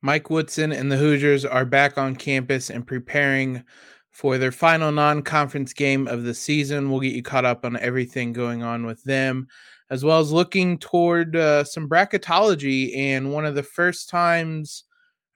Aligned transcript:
Mike 0.00 0.30
Woodson 0.30 0.72
and 0.72 0.92
the 0.92 0.96
Hoosiers 0.96 1.44
are 1.44 1.64
back 1.64 1.98
on 1.98 2.14
campus 2.14 2.70
and 2.70 2.86
preparing 2.86 3.64
for 4.10 4.38
their 4.38 4.52
final 4.52 4.92
non 4.92 5.22
conference 5.22 5.72
game 5.72 6.06
of 6.06 6.24
the 6.24 6.34
season. 6.34 6.90
We'll 6.90 7.00
get 7.00 7.14
you 7.14 7.22
caught 7.22 7.44
up 7.44 7.64
on 7.64 7.76
everything 7.78 8.32
going 8.32 8.62
on 8.62 8.86
with 8.86 9.02
them, 9.04 9.48
as 9.90 10.04
well 10.04 10.20
as 10.20 10.32
looking 10.32 10.78
toward 10.78 11.34
uh, 11.34 11.64
some 11.64 11.88
bracketology. 11.88 12.96
And 12.96 13.32
one 13.32 13.44
of 13.44 13.56
the 13.56 13.62
first 13.62 14.08
times, 14.08 14.84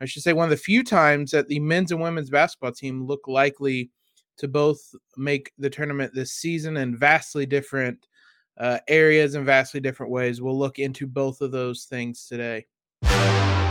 I 0.01 0.05
should 0.05 0.23
say, 0.23 0.33
one 0.33 0.45
of 0.45 0.51
the 0.51 0.57
few 0.57 0.85
times 0.85 1.33
that 1.33 1.49
the 1.49 1.61
men's 1.61 1.91
and 1.91 2.01
women's 2.01 2.31
basketball 2.31 2.73
team 2.73 3.05
look 3.05 3.27
likely 3.27 3.91
to 4.39 4.49
both 4.49 4.81
make 5.17 5.53
the 5.59 5.71
tournament 5.71 6.13
this 6.15 6.33
season 6.33 6.77
in 6.77 6.97
vastly 6.97 7.47
different 7.47 8.07
uh, 8.59 8.79
areas 8.87 9.35
and 9.35 9.45
vastly 9.45 9.81
different 9.81 10.13
ways. 10.13 10.41
We'll 10.41 10.59
look 10.59 10.79
into 10.79 11.07
both 11.07 11.41
of 11.41 11.51
those 11.51 11.85
things 11.85 12.27
today. 12.27 12.67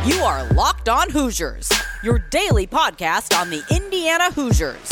You 0.03 0.15
are 0.23 0.43
Locked 0.53 0.89
On 0.89 1.11
Hoosiers, 1.11 1.69
your 2.01 2.17
daily 2.17 2.65
podcast 2.65 3.39
on 3.39 3.51
the 3.51 3.63
Indiana 3.69 4.31
Hoosiers. 4.31 4.89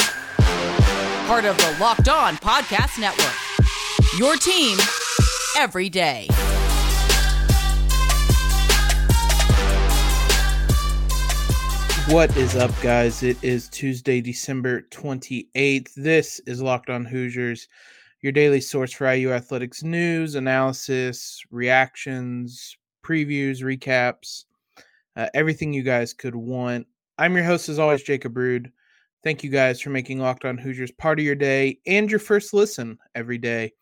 Part 1.25 1.45
of 1.45 1.57
the 1.57 1.75
Locked 1.79 2.07
On 2.07 2.35
Podcast 2.35 2.99
Network. 2.99 3.33
Your 4.19 4.35
team 4.35 4.77
every 5.57 5.89
day. 5.89 6.27
What 12.13 12.37
is 12.37 12.55
up, 12.55 12.69
guys? 12.83 13.23
It 13.23 13.43
is 13.43 13.67
Tuesday, 13.67 14.21
December 14.21 14.83
28th. 14.91 15.91
This 15.95 16.39
is 16.45 16.61
Locked 16.61 16.91
On 16.91 17.03
Hoosiers, 17.03 17.67
your 18.21 18.31
daily 18.31 18.61
source 18.61 18.93
for 18.93 19.11
IU 19.11 19.31
athletics 19.31 19.81
news, 19.81 20.35
analysis, 20.35 21.41
reactions, 21.49 22.77
previews, 23.03 23.63
recaps 23.63 24.43
uh, 25.19 25.27
everything 25.33 25.73
you 25.73 25.83
guys 25.83 26.13
could 26.13 26.33
want. 26.33 26.87
I'm 27.17 27.35
your 27.35 27.43
host, 27.43 27.67
as 27.67 27.77
always, 27.77 28.03
Jacob 28.03 28.37
Rude. 28.37 28.71
Thank 29.21 29.43
you 29.43 29.49
guys 29.49 29.81
for 29.81 29.89
making 29.89 30.19
Locked 30.19 30.45
On 30.45 30.57
Hoosiers 30.57 30.91
part 30.91 31.19
of 31.19 31.25
your 31.25 31.35
day 31.35 31.77
and 31.85 32.09
your 32.09 32.21
first 32.21 32.53
listen 32.53 32.97
every 33.15 33.37
day. 33.37 33.73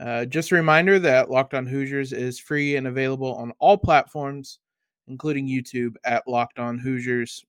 Uh, 0.00 0.24
just 0.24 0.50
a 0.50 0.54
reminder 0.54 0.98
that 0.98 1.30
Locked 1.30 1.52
On 1.52 1.66
Hoosiers 1.66 2.14
is 2.14 2.40
free 2.40 2.76
and 2.76 2.86
available 2.86 3.34
on 3.34 3.52
all 3.58 3.76
platforms, 3.76 4.60
including 5.08 5.46
YouTube 5.46 5.96
at 6.06 6.26
Locked 6.26 6.58
On 6.58 6.78
Hoosiers. 6.78 7.44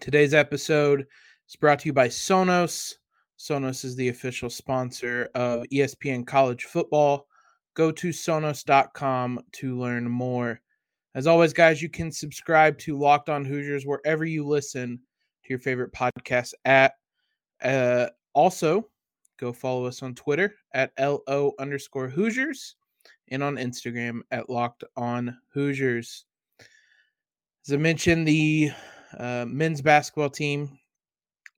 Today's 0.00 0.32
episode 0.32 1.04
is 1.46 1.56
brought 1.56 1.80
to 1.80 1.86
you 1.90 1.92
by 1.92 2.08
Sonos. 2.08 2.94
Sonos 3.38 3.84
is 3.84 3.94
the 3.94 4.08
official 4.08 4.48
sponsor 4.48 5.28
of 5.34 5.64
ESPN 5.70 6.26
College 6.26 6.64
Football. 6.64 7.26
Go 7.74 7.92
to 7.92 8.08
sonos.com 8.08 9.38
to 9.52 9.78
learn 9.78 10.08
more. 10.08 10.62
As 11.14 11.26
always, 11.26 11.52
guys, 11.52 11.80
you 11.80 11.88
can 11.88 12.12
subscribe 12.12 12.78
to 12.78 12.98
Locked 12.98 13.28
On 13.28 13.44
Hoosiers 13.44 13.86
wherever 13.86 14.24
you 14.24 14.46
listen 14.46 15.00
to 15.44 15.48
your 15.48 15.58
favorite 15.58 15.92
podcast 15.92 16.52
at. 16.64 16.92
Uh, 17.62 18.06
also, 18.34 18.88
go 19.38 19.52
follow 19.52 19.86
us 19.86 20.02
on 20.02 20.14
Twitter 20.14 20.54
at 20.74 20.92
LO 20.98 21.52
underscore 21.58 22.08
Hoosiers 22.08 22.76
and 23.28 23.42
on 23.42 23.56
Instagram 23.56 24.20
at 24.30 24.50
Locked 24.50 24.84
On 24.96 25.36
Hoosiers. 25.54 26.24
As 27.66 27.72
I 27.72 27.76
mentioned, 27.76 28.28
the 28.28 28.70
uh, 29.18 29.44
men's 29.48 29.82
basketball 29.82 30.30
team 30.30 30.78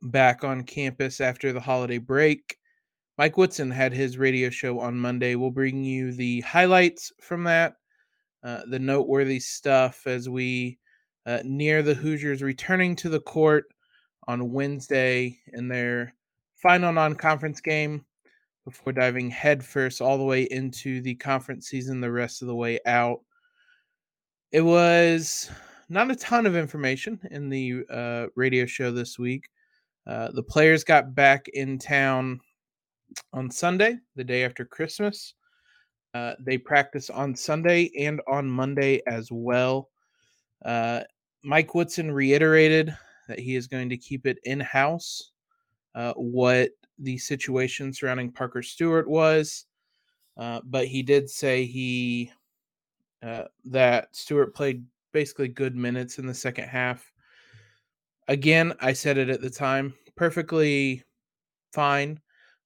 back 0.02 0.44
on 0.44 0.62
campus 0.62 1.20
after 1.20 1.52
the 1.52 1.60
holiday 1.60 1.98
break. 1.98 2.56
Mike 3.18 3.36
Woodson 3.36 3.70
had 3.70 3.92
his 3.92 4.16
radio 4.16 4.48
show 4.48 4.80
on 4.80 4.96
Monday. 4.96 5.34
We'll 5.34 5.50
bring 5.50 5.84
you 5.84 6.12
the 6.12 6.40
highlights 6.40 7.12
from 7.20 7.44
that 7.44 7.74
uh, 8.42 8.62
the 8.68 8.78
noteworthy 8.78 9.38
stuff 9.38 10.06
as 10.06 10.28
we 10.28 10.78
uh, 11.26 11.40
near 11.44 11.82
the 11.82 11.94
Hoosiers 11.94 12.42
returning 12.42 12.96
to 12.96 13.08
the 13.08 13.20
court 13.20 13.64
on 14.28 14.52
Wednesday 14.52 15.38
in 15.52 15.68
their 15.68 16.14
final 16.56 16.92
non 16.92 17.14
conference 17.14 17.60
game 17.60 18.04
before 18.64 18.92
diving 18.92 19.30
headfirst 19.30 20.00
all 20.00 20.18
the 20.18 20.24
way 20.24 20.42
into 20.44 21.00
the 21.00 21.14
conference 21.16 21.68
season 21.68 22.00
the 22.00 22.10
rest 22.10 22.42
of 22.42 22.48
the 22.48 22.54
way 22.54 22.78
out. 22.86 23.20
It 24.52 24.62
was 24.62 25.50
not 25.88 26.10
a 26.10 26.16
ton 26.16 26.46
of 26.46 26.56
information 26.56 27.20
in 27.30 27.48
the 27.48 27.84
uh, 27.90 28.26
radio 28.36 28.66
show 28.66 28.90
this 28.90 29.18
week. 29.18 29.48
Uh, 30.06 30.30
the 30.32 30.42
players 30.42 30.84
got 30.84 31.14
back 31.14 31.48
in 31.48 31.78
town 31.78 32.40
on 33.32 33.50
Sunday, 33.50 33.98
the 34.16 34.24
day 34.24 34.44
after 34.44 34.64
Christmas. 34.64 35.34
Uh, 36.14 36.34
they 36.40 36.58
practice 36.58 37.08
on 37.10 37.34
Sunday 37.34 37.90
and 37.98 38.20
on 38.26 38.50
Monday 38.50 39.00
as 39.06 39.28
well. 39.30 39.88
Uh, 40.64 41.02
Mike 41.44 41.74
Woodson 41.74 42.10
reiterated 42.10 42.96
that 43.28 43.38
he 43.38 43.54
is 43.54 43.66
going 43.66 43.88
to 43.88 43.96
keep 43.96 44.26
it 44.26 44.38
in 44.44 44.60
house. 44.60 45.30
Uh, 45.94 46.12
what 46.14 46.70
the 46.98 47.18
situation 47.18 47.92
surrounding 47.92 48.30
Parker 48.30 48.62
Stewart 48.62 49.08
was, 49.08 49.66
uh, 50.36 50.60
but 50.64 50.86
he 50.86 51.02
did 51.02 51.28
say 51.28 51.64
he 51.64 52.30
uh, 53.22 53.44
that 53.64 54.14
Stewart 54.14 54.54
played 54.54 54.84
basically 55.12 55.48
good 55.48 55.74
minutes 55.74 56.18
in 56.18 56.26
the 56.26 56.34
second 56.34 56.68
half. 56.68 57.12
Again, 58.28 58.72
I 58.80 58.92
said 58.92 59.18
it 59.18 59.28
at 59.28 59.40
the 59.40 59.50
time, 59.50 59.94
perfectly 60.16 61.02
fine 61.72 62.20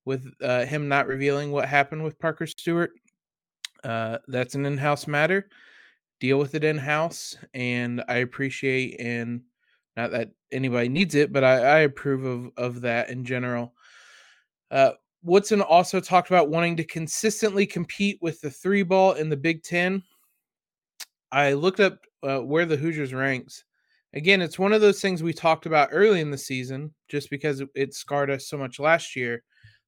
with 0.04 0.26
uh, 0.42 0.66
him 0.66 0.88
not 0.88 1.06
revealing 1.06 1.50
what 1.50 1.68
happened 1.68 2.04
with 2.04 2.18
Parker 2.18 2.46
Stewart. 2.46 2.90
Uh, 3.84 4.18
that's 4.28 4.54
an 4.54 4.66
in-house 4.66 5.06
matter. 5.06 5.48
Deal 6.20 6.38
with 6.38 6.54
it 6.54 6.64
in-house, 6.64 7.36
and 7.52 8.02
I 8.08 8.16
appreciate 8.16 8.98
and 8.98 9.42
not 9.96 10.10
that 10.10 10.30
anybody 10.50 10.88
needs 10.88 11.14
it, 11.14 11.32
but 11.32 11.44
I, 11.44 11.58
I 11.58 11.78
approve 11.80 12.24
of 12.24 12.50
of 12.56 12.80
that 12.80 13.10
in 13.10 13.24
general. 13.24 13.74
Uh, 14.70 14.92
Woodson 15.22 15.60
also 15.60 16.00
talked 16.00 16.30
about 16.30 16.50
wanting 16.50 16.76
to 16.76 16.84
consistently 16.84 17.66
compete 17.66 18.18
with 18.20 18.40
the 18.40 18.50
three 18.50 18.82
ball 18.82 19.12
in 19.12 19.28
the 19.28 19.36
Big 19.36 19.62
Ten. 19.62 20.02
I 21.30 21.52
looked 21.52 21.80
up 21.80 21.98
uh, 22.22 22.40
where 22.40 22.66
the 22.66 22.76
Hoosiers 22.76 23.14
ranks. 23.14 23.64
Again, 24.12 24.40
it's 24.40 24.58
one 24.58 24.72
of 24.72 24.80
those 24.80 25.00
things 25.00 25.22
we 25.22 25.32
talked 25.32 25.66
about 25.66 25.88
early 25.92 26.20
in 26.20 26.30
the 26.30 26.38
season, 26.38 26.94
just 27.08 27.30
because 27.30 27.62
it 27.74 27.94
scarred 27.94 28.30
us 28.30 28.46
so 28.48 28.56
much 28.56 28.78
last 28.78 29.16
year 29.16 29.42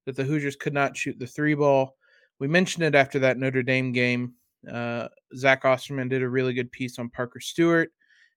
that 0.04 0.16
the 0.16 0.24
Hoosiers 0.24 0.56
could 0.56 0.74
not 0.74 0.96
shoot 0.96 1.18
the 1.18 1.26
three 1.26 1.54
ball 1.54 1.96
we 2.38 2.48
mentioned 2.48 2.84
it 2.84 2.94
after 2.94 3.18
that 3.20 3.38
Notre 3.38 3.62
Dame 3.62 3.92
game. 3.92 4.34
Uh, 4.70 5.08
Zach 5.36 5.64
Osterman 5.64 6.08
did 6.08 6.22
a 6.22 6.28
really 6.28 6.52
good 6.52 6.72
piece 6.72 6.98
on 6.98 7.08
Parker 7.08 7.40
Stewart 7.40 7.92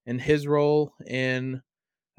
and 0.06 0.22
his 0.22 0.48
role 0.48 0.94
in 1.08 1.62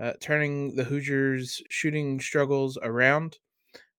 uh, 0.01 0.13
turning 0.21 0.75
the 0.75 0.85
Hoosiers' 0.85 1.63
shooting 1.71 2.21
struggles 2.21 2.79
around. 2.83 3.39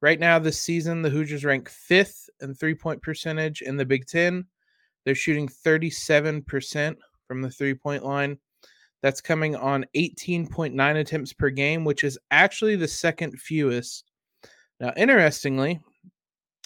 Right 0.02 0.20
now, 0.20 0.40
this 0.40 0.60
season, 0.60 1.02
the 1.02 1.10
Hoosiers 1.10 1.46
rank 1.46 1.70
fifth 1.70 2.30
in 2.42 2.56
three 2.56 2.74
point 2.74 3.02
percentage 3.02 3.62
in 3.62 3.78
the 3.78 3.86
Big 3.86 4.08
Ten. 4.08 4.46
They're 5.06 5.16
shooting 5.16 5.48
37% 5.48 6.96
from 7.28 7.42
the 7.42 7.52
three 7.52 7.76
point 7.76 8.04
line. 8.04 8.38
That's 9.02 9.22
coming 9.22 9.56
on 9.56 9.86
18.9 9.96 10.96
attempts 11.00 11.34
per 11.34 11.50
game, 11.50 11.84
which 11.84 12.04
is 12.04 12.20
actually 12.30 12.76
the 12.76 12.88
second 12.88 13.40
fewest. 13.40 14.12
Now, 14.80 14.94
interestingly, 14.96 15.80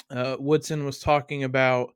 uh, 0.10 0.38
Woodson 0.40 0.86
was 0.86 1.00
talking 1.00 1.44
about 1.44 1.94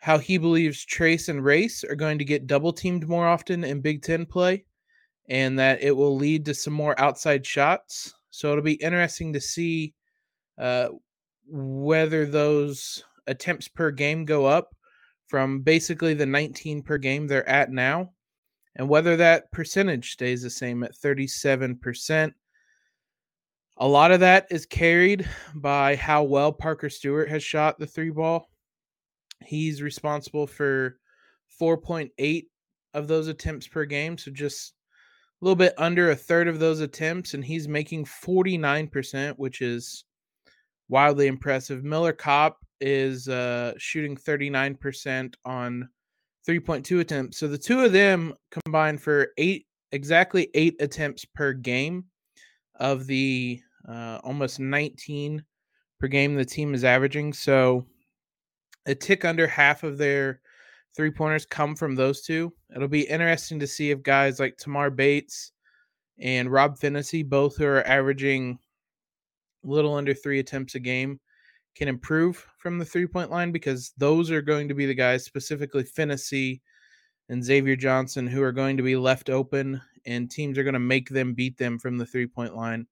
how 0.00 0.18
he 0.18 0.36
believes 0.38 0.84
Trayce 0.84 1.28
and 1.28 1.42
Race 1.42 1.82
are 1.82 1.96
going 1.96 2.18
to 2.18 2.24
get 2.24 2.46
double 2.46 2.72
teamed 2.72 3.08
more 3.08 3.26
often 3.26 3.64
in 3.64 3.80
Big 3.80 4.02
Ten 4.02 4.26
play, 4.26 4.64
and 5.28 5.58
that 5.58 5.82
it 5.82 5.92
will 5.92 6.14
lead 6.14 6.44
to 6.44 6.54
some 6.54 6.74
more 6.74 6.98
outside 7.00 7.46
shots. 7.46 8.12
So 8.30 8.50
it'll 8.50 8.62
be 8.62 8.74
interesting 8.74 9.32
to 9.32 9.40
see 9.40 9.94
uh, 10.58 10.88
whether 11.46 12.26
those 12.26 13.02
attempts 13.26 13.68
per 13.68 13.90
game 13.90 14.24
go 14.24 14.44
up 14.44 14.74
from 15.26 15.62
basically 15.62 16.14
the 16.14 16.26
19 16.26 16.82
per 16.82 16.98
game 16.98 17.26
they're 17.26 17.48
at 17.48 17.70
now, 17.70 18.12
and 18.76 18.88
whether 18.88 19.16
that 19.16 19.50
percentage 19.52 20.12
stays 20.12 20.42
the 20.42 20.50
same 20.50 20.82
at 20.82 20.94
37%. 20.94 22.32
A 23.78 23.88
lot 23.88 24.12
of 24.12 24.20
that 24.20 24.46
is 24.50 24.66
carried 24.66 25.28
by 25.54 25.96
how 25.96 26.22
well 26.22 26.52
Parker 26.52 26.88
Stewart 26.88 27.28
has 27.28 27.42
shot 27.42 27.78
the 27.78 27.86
three 27.86 28.10
ball. 28.10 28.48
He's 29.42 29.82
responsible 29.82 30.46
for 30.46 30.98
4.8 31.60 32.44
of 32.94 33.08
those 33.08 33.26
attempts 33.26 33.66
per 33.66 33.84
game, 33.84 34.16
so 34.16 34.30
just 34.30 34.74
a 35.42 35.44
little 35.44 35.56
bit 35.56 35.74
under 35.76 36.10
a 36.10 36.16
third 36.16 36.46
of 36.46 36.60
those 36.60 36.80
attempts, 36.80 37.34
and 37.34 37.44
he's 37.44 37.66
making 37.66 38.04
49%, 38.04 39.34
which 39.38 39.60
is 39.60 40.04
wildly 40.88 41.26
impressive. 41.26 41.82
Miller 41.82 42.12
Kopp 42.12 42.58
is 42.80 43.28
uh, 43.28 43.72
shooting 43.76 44.16
39% 44.16 45.34
on 45.44 45.88
3.2 46.48 47.00
attempts. 47.00 47.38
So 47.38 47.48
the 47.48 47.58
two 47.58 47.80
of 47.80 47.92
them 47.92 48.34
combined 48.64 49.02
for 49.02 49.28
eight 49.36 49.66
exactly 49.92 50.48
eight 50.54 50.76
attempts 50.80 51.24
per 51.24 51.52
game 51.52 52.04
of 52.76 53.06
the 53.06 53.60
uh, 53.88 54.18
almost 54.24 54.60
19 54.60 55.44
per 56.00 56.08
game 56.08 56.34
the 56.34 56.44
team 56.44 56.74
is 56.74 56.84
averaging. 56.84 57.32
So 57.32 57.86
a 58.86 58.94
tick 58.94 59.24
under 59.24 59.46
half 59.46 59.82
of 59.82 59.98
their 59.98 60.40
three 60.96 61.10
pointers 61.10 61.46
come 61.46 61.74
from 61.74 61.94
those 61.94 62.22
two. 62.22 62.52
It'll 62.74 62.88
be 62.88 63.08
interesting 63.08 63.58
to 63.60 63.66
see 63.66 63.90
if 63.90 64.02
guys 64.02 64.38
like 64.40 64.56
Tamar 64.56 64.90
Bates 64.90 65.52
and 66.18 66.50
Rob 66.50 66.78
Phinisee, 66.78 67.28
both 67.28 67.56
who 67.56 67.64
are 67.64 67.86
averaging 67.86 68.58
a 69.64 69.68
little 69.68 69.94
under 69.94 70.14
three 70.14 70.38
attempts 70.38 70.74
a 70.74 70.80
game, 70.80 71.18
can 71.74 71.88
improve 71.88 72.46
from 72.58 72.78
the 72.78 72.84
three 72.84 73.06
point 73.06 73.30
line 73.30 73.50
because 73.50 73.92
those 73.98 74.30
are 74.30 74.42
going 74.42 74.68
to 74.68 74.74
be 74.74 74.86
the 74.86 74.94
guys, 74.94 75.24
specifically 75.24 75.82
Phinisee 75.82 76.60
and 77.28 77.42
Xavier 77.42 77.76
Johnson, 77.76 78.26
who 78.26 78.42
are 78.42 78.52
going 78.52 78.76
to 78.76 78.82
be 78.82 78.96
left 78.96 79.30
open, 79.30 79.80
and 80.06 80.30
teams 80.30 80.58
are 80.58 80.62
going 80.62 80.74
to 80.74 80.80
make 80.80 81.08
them 81.08 81.34
beat 81.34 81.56
them 81.56 81.78
from 81.78 81.98
the 81.98 82.06
three 82.06 82.26
point 82.26 82.54
line. 82.54 82.86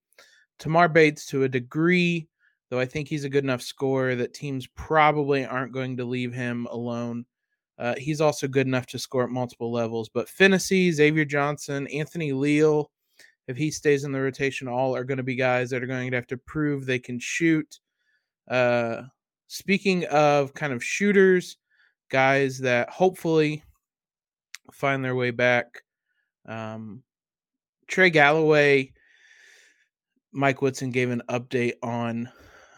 Tamar 0.59 0.89
Bates, 0.89 1.27
to 1.27 1.45
a 1.45 1.49
degree, 1.49 2.29
though 2.71 2.79
I 2.79 2.87
think 2.87 3.09
he's 3.09 3.25
a 3.25 3.29
good 3.31 3.45
enough 3.45 3.63
scorer 3.63 4.15
that 4.17 4.35
teams 4.35 4.67
probably 4.69 5.45
aren't 5.45 5.73
going 5.73 5.97
to 5.97 6.05
leave 6.05 6.33
him 6.33 6.67
alone. 6.71 7.27
Uh, 7.79 7.95
he's 7.99 8.21
also 8.21 8.47
good 8.47 8.67
enough 8.67 8.87
to 8.87 8.99
score 8.99 9.25
at 9.25 9.31
multiple 9.31 9.73
levels. 9.73 10.09
But 10.09 10.29
Phinisee, 10.29 10.93
Xavier 10.93 11.25
Johnson, 11.25 11.87
Anthony 11.89 12.33
Leal, 12.33 12.91
if 13.49 13.57
he 13.57 13.71
stays 13.71 14.05
in 14.05 14.13
the 14.13 14.21
rotation, 14.21 14.69
all 14.69 14.95
are 14.95 15.05
going 15.05 15.17
to 15.17 15.25
be 15.25 15.35
guys 15.35 15.71
that 15.71 15.83
are 15.83 15.87
going 15.87 16.11
to 16.11 16.17
have 16.17 16.27
to 16.29 16.37
prove 16.37 16.87
they 16.87 16.99
can 16.99 17.19
shoot. 17.19 17.81
Uh, 18.49 19.03
speaking 19.49 20.05
of 20.07 20.55
kind 20.55 20.73
of 20.73 20.85
shooters, 20.85 21.57
guys 22.09 22.59
that 22.59 22.89
hopefully 22.91 23.65
find 24.71 25.05
their 25.05 25.17
way 25.17 25.31
back. 25.31 25.83
Um, 26.47 27.03
Trey 27.89 28.11
Galloway, 28.11 28.93
Mike 30.33 30.63
Woodson 30.63 30.91
gave 30.91 31.11
an 31.11 31.23
update 31.29 31.75
on. 31.83 32.31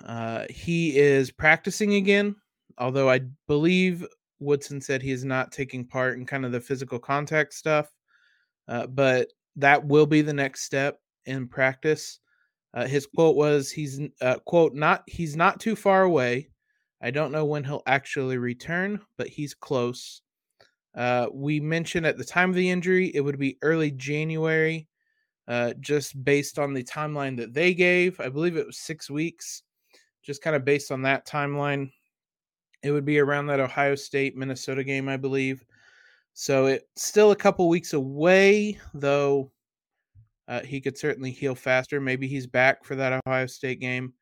Uh, 0.05 0.45
he 0.51 0.99
is 0.99 1.31
practicing 1.31 1.95
again, 1.95 2.37
although 2.79 3.09
I 3.09 3.21
believe 3.47 4.07
Woodson 4.39 4.81
said 4.81 5.03
he 5.03 5.13
is 5.13 5.25
not 5.25 5.53
taking 5.53 5.87
part 5.87 6.19
in 6.19 6.27
kind 6.27 6.45
of 6.45 6.53
the 6.53 6.61
physical 6.61 6.99
contact 6.99 7.55
stuff. 7.55 7.91
Uh, 8.69 8.87
but 8.87 9.29
that 9.57 9.85
will 9.87 10.07
be 10.07 10.23
the 10.23 10.33
next 10.33 10.63
step 10.63 11.01
in 11.27 11.49
practice. 11.49 12.21
Uh, 12.75 12.87
his 12.87 13.07
quote 13.07 13.37
was, 13.37 13.71
"He's 13.71 14.01
uh, 14.21 14.39
quote 14.47 14.75
not 14.75 15.05
he's 15.07 15.37
not 15.37 15.61
too 15.61 15.77
far 15.77 16.03
away. 16.03 16.51
I 17.01 17.11
don't 17.11 17.33
know 17.33 17.45
when 17.45 17.65
he'll 17.65 17.83
actually 17.87 18.39
return, 18.39 19.01
but 19.17 19.29
he's 19.29 19.55
close." 19.55 20.23
Uh, 20.95 21.29
we 21.33 21.61
mentioned 21.61 22.07
at 22.07 22.19
the 22.19 22.25
time 22.25 22.51
of 22.51 22.57
the 22.57 22.71
injury 22.71 23.11
it 23.15 23.21
would 23.21 23.39
be 23.39 23.59
early 23.63 23.91
January, 23.91 24.89
uh, 25.49 25.75
just 25.81 26.23
based 26.25 26.59
on 26.59 26.73
the 26.73 26.85
timeline 26.85 27.37
that 27.37 27.53
they 27.53 27.75
gave. 27.75 28.19
I 28.21 28.29
believe 28.29 28.57
it 28.57 28.67
was 28.67 28.79
six 28.79 29.11
weeks, 29.11 29.63
just 30.23 30.43
kind 30.43 30.57
of 30.57 30.65
based 30.65 30.91
on 30.91 31.03
that 31.03 31.27
timeline. 31.27 31.91
It 32.83 32.91
would 32.91 33.05
be 33.05 33.19
around 33.19 33.47
that 33.47 33.61
Ohio 33.61 33.95
State 33.95 34.37
Minnesota 34.37 34.85
game, 34.85 35.09
I 35.09 35.17
believe. 35.17 35.65
So 36.35 36.67
it's 36.67 37.03
still 37.03 37.31
a 37.31 37.37
couple 37.37 37.69
weeks 37.69 37.93
away, 37.93 38.79
though 38.93 39.51
uh, 40.49 40.61
he 40.61 40.81
could 40.81 40.99
certainly 40.99 41.31
heal 41.31 41.55
faster. 41.55 42.01
Maybe 42.01 42.27
he's 42.27 42.47
back 42.47 42.85
for 42.85 42.97
that 42.97 43.21
Ohio 43.27 43.47
State 43.47 43.81
game. 43.81 44.13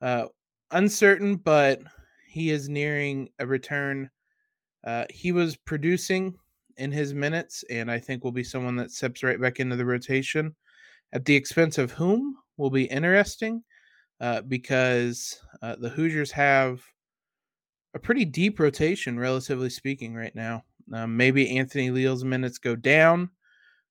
Uh, 0.00 0.26
uncertain, 0.70 1.36
but 1.36 1.80
he 2.26 2.50
is 2.50 2.68
nearing 2.68 3.28
a 3.38 3.46
return. 3.46 4.10
Uh, 4.84 5.04
he 5.10 5.30
was 5.30 5.56
producing 5.56 6.34
in 6.82 6.90
his 6.90 7.14
minutes, 7.14 7.64
and 7.70 7.88
I 7.88 8.00
think 8.00 8.24
will 8.24 8.32
be 8.32 8.42
someone 8.42 8.74
that 8.76 8.90
steps 8.90 9.22
right 9.22 9.40
back 9.40 9.60
into 9.60 9.76
the 9.76 9.86
rotation. 9.86 10.54
At 11.12 11.24
the 11.24 11.36
expense 11.36 11.78
of 11.78 11.92
whom 11.92 12.36
will 12.56 12.70
be 12.70 12.84
interesting 12.84 13.62
uh, 14.20 14.42
because 14.42 15.40
uh, 15.62 15.76
the 15.78 15.90
Hoosiers 15.90 16.32
have 16.32 16.82
a 17.94 18.00
pretty 18.00 18.24
deep 18.24 18.58
rotation, 18.58 19.18
relatively 19.18 19.70
speaking, 19.70 20.14
right 20.14 20.34
now. 20.34 20.64
Um, 20.92 21.16
maybe 21.16 21.56
Anthony 21.56 21.90
Leal's 21.90 22.24
minutes 22.24 22.58
go 22.58 22.74
down. 22.74 23.30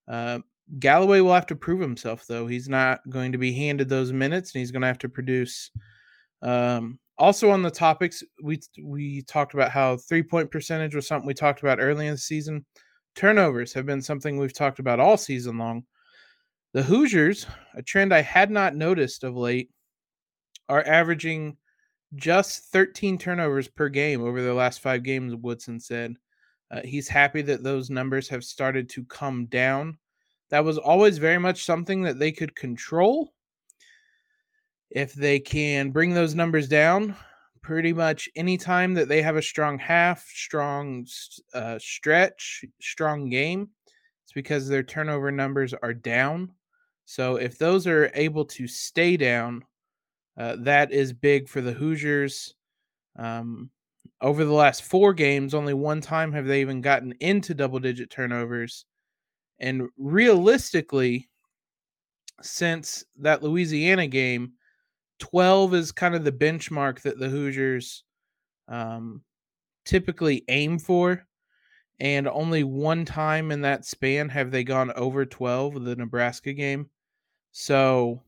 Uh, 0.08 0.40
Galloway 0.80 1.22
will 1.22 1.34
have 1.34 1.48
to 1.48 1.56
prove 1.56 1.80
himself, 1.80 2.26
though. 2.28 2.46
He's 2.46 2.68
not 2.68 3.00
going 3.10 3.32
to 3.32 3.38
be 3.38 3.54
handed 3.54 3.88
those 3.88 4.12
minutes, 4.12 4.54
and 4.54 4.60
he's 4.60 4.72
going 4.72 4.82
to 4.82 4.88
have 4.88 5.00
to 5.00 5.10
produce. 5.10 5.72
Um, 6.42 7.00
also, 7.22 7.52
on 7.52 7.62
the 7.62 7.70
topics, 7.70 8.24
we 8.42 8.60
we 8.84 9.22
talked 9.22 9.54
about 9.54 9.70
how 9.70 9.96
three 9.96 10.24
point 10.24 10.50
percentage 10.50 10.96
was 10.96 11.06
something 11.06 11.28
we 11.28 11.36
talked 11.36 11.62
about 11.62 11.80
early 11.80 12.08
in 12.08 12.14
the 12.14 12.18
season. 12.18 12.66
Turnovers 13.14 13.72
have 13.74 13.86
been 13.86 14.02
something 14.02 14.38
we've 14.38 14.56
talked 14.56 14.80
about 14.80 15.00
all 15.00 15.18
season 15.18 15.60
long. 15.60 15.84
The 16.74 16.82
Hoosiers, 16.82 17.46
a 17.76 17.84
trend 17.84 18.12
I 18.12 18.22
had 18.24 18.50
not 18.50 18.76
noticed 18.76 19.24
of 19.24 19.38
late, 19.38 19.70
are 20.68 20.84
averaging 20.88 21.58
just 22.16 22.72
13 22.72 23.20
turnovers 23.20 23.68
per 23.68 23.88
game 23.88 24.24
over 24.24 24.42
the 24.42 24.56
last 24.56 24.82
five 24.82 25.04
games, 25.04 25.36
Woodson 25.36 25.80
said. 25.80 26.16
Uh, 26.72 26.82
he's 26.84 27.08
happy 27.08 27.44
that 27.44 27.62
those 27.62 27.92
numbers 27.92 28.30
have 28.30 28.44
started 28.44 28.90
to 28.90 29.06
come 29.06 29.46
down. 29.46 30.00
That 30.50 30.66
was 30.66 30.80
always 30.80 31.20
very 31.20 31.38
much 31.38 31.66
something 31.66 32.02
that 32.02 32.18
they 32.18 32.32
could 32.32 32.56
control. 32.56 33.32
If 34.92 35.14
they 35.14 35.40
can 35.40 35.92
bring 35.92 36.14
those 36.14 36.36
numbers 36.36 36.68
down, 36.68 37.16
pretty 37.62 37.94
much 37.94 38.28
anytime 38.36 38.94
that 38.96 39.08
they 39.08 39.22
have 39.22 39.38
a 39.38 39.42
strong 39.42 39.80
half, 39.80 40.26
strong 40.28 41.06
uh, 41.54 41.80
stretch, 41.80 42.66
strong 42.82 43.30
game, 43.30 43.70
it's 44.26 44.34
because 44.34 44.68
their 44.68 44.84
turnover 44.84 45.32
numbers 45.32 45.74
are 45.74 45.94
down. 45.94 46.52
So 47.06 47.38
if 47.38 47.58
those 47.58 47.88
are 47.88 48.12
able 48.16 48.46
to 48.46 48.68
stay 48.68 49.16
down, 49.18 49.64
uh, 50.38 50.58
that 50.60 50.92
is 50.92 51.14
big 51.14 51.48
for 51.48 51.62
the 51.62 51.74
Hoosiers. 51.74 52.56
Um, 53.18 53.70
over 54.22 54.46
the 54.46 54.54
last 54.54 54.84
four 54.84 55.14
games, 55.14 55.54
only 55.54 55.74
one 55.74 56.02
time 56.02 56.32
have 56.34 56.46
they 56.46 56.62
even 56.62 56.82
gotten 56.82 57.14
into 57.20 57.54
double 57.54 57.80
digit 57.80 58.10
turnovers. 58.10 58.86
And 59.60 59.90
realistically, 59.98 61.30
since 62.42 63.04
that 63.20 63.44
Louisiana 63.44 64.08
game, 64.08 64.54
12 65.22 65.74
is 65.74 65.92
kind 65.92 66.16
of 66.16 66.24
the 66.24 66.32
benchmark 66.32 67.02
that 67.02 67.18
the 67.18 67.30
Hoosiers 67.30 68.04
um, 68.68 69.22
typically 69.86 70.44
aim 70.50 70.78
for. 70.78 71.26
And 72.00 72.28
only 72.28 72.64
one 72.64 73.06
time 73.06 73.52
in 73.52 73.62
that 73.62 73.86
span 73.86 74.28
have 74.30 74.50
they 74.50 74.64
gone 74.64 74.92
over 74.94 75.24
12, 75.24 75.86
the 75.86 75.96
Nebraska 75.96 76.52
game. 76.52 76.90
So 77.52 78.24